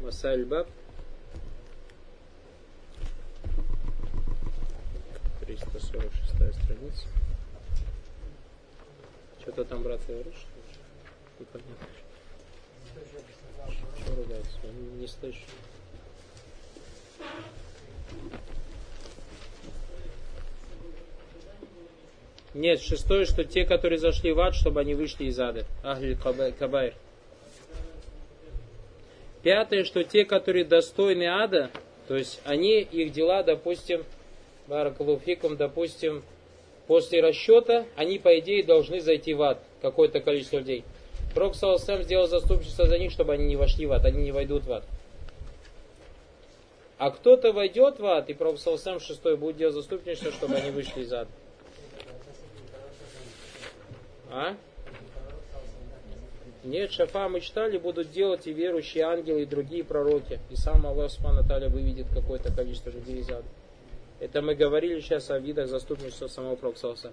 [0.00, 0.66] Масаль Баб,
[5.42, 7.06] 346 страница.
[9.40, 10.44] Что-то там, брат, говоришь?
[11.38, 11.76] Непонятно.
[14.00, 14.58] Что ругается?
[14.98, 15.38] Не слышу.
[22.54, 25.64] Нет, шестое, что те, которые зашли в ад, чтобы они вышли из ада.
[25.84, 26.94] Ахли Кабайр.
[29.42, 31.70] Пятое, что те, которые достойны ада,
[32.08, 34.04] то есть они, их дела, допустим,
[34.66, 36.22] Баракалуфикум, допустим,
[36.86, 40.84] после расчета, они, по идее, должны зайти в ад, какое-то количество людей.
[41.34, 44.64] Пророк сам сделал заступничество за них, чтобы они не вошли в ад, они не войдут
[44.64, 44.84] в ад.
[46.98, 51.02] А кто-то войдет в ад, и Пророк сам шестой будет делать заступничество, чтобы они вышли
[51.02, 51.30] из ада.
[54.30, 54.54] А?
[56.62, 60.38] Нет, шафа мы читали, будут делать и верующие ангелы, и другие пророки.
[60.50, 63.44] И сам Аллах Субхану выведет какое-то количество людей из ада.
[64.20, 67.12] Это мы говорили сейчас о видах заступничества самого Проксалса.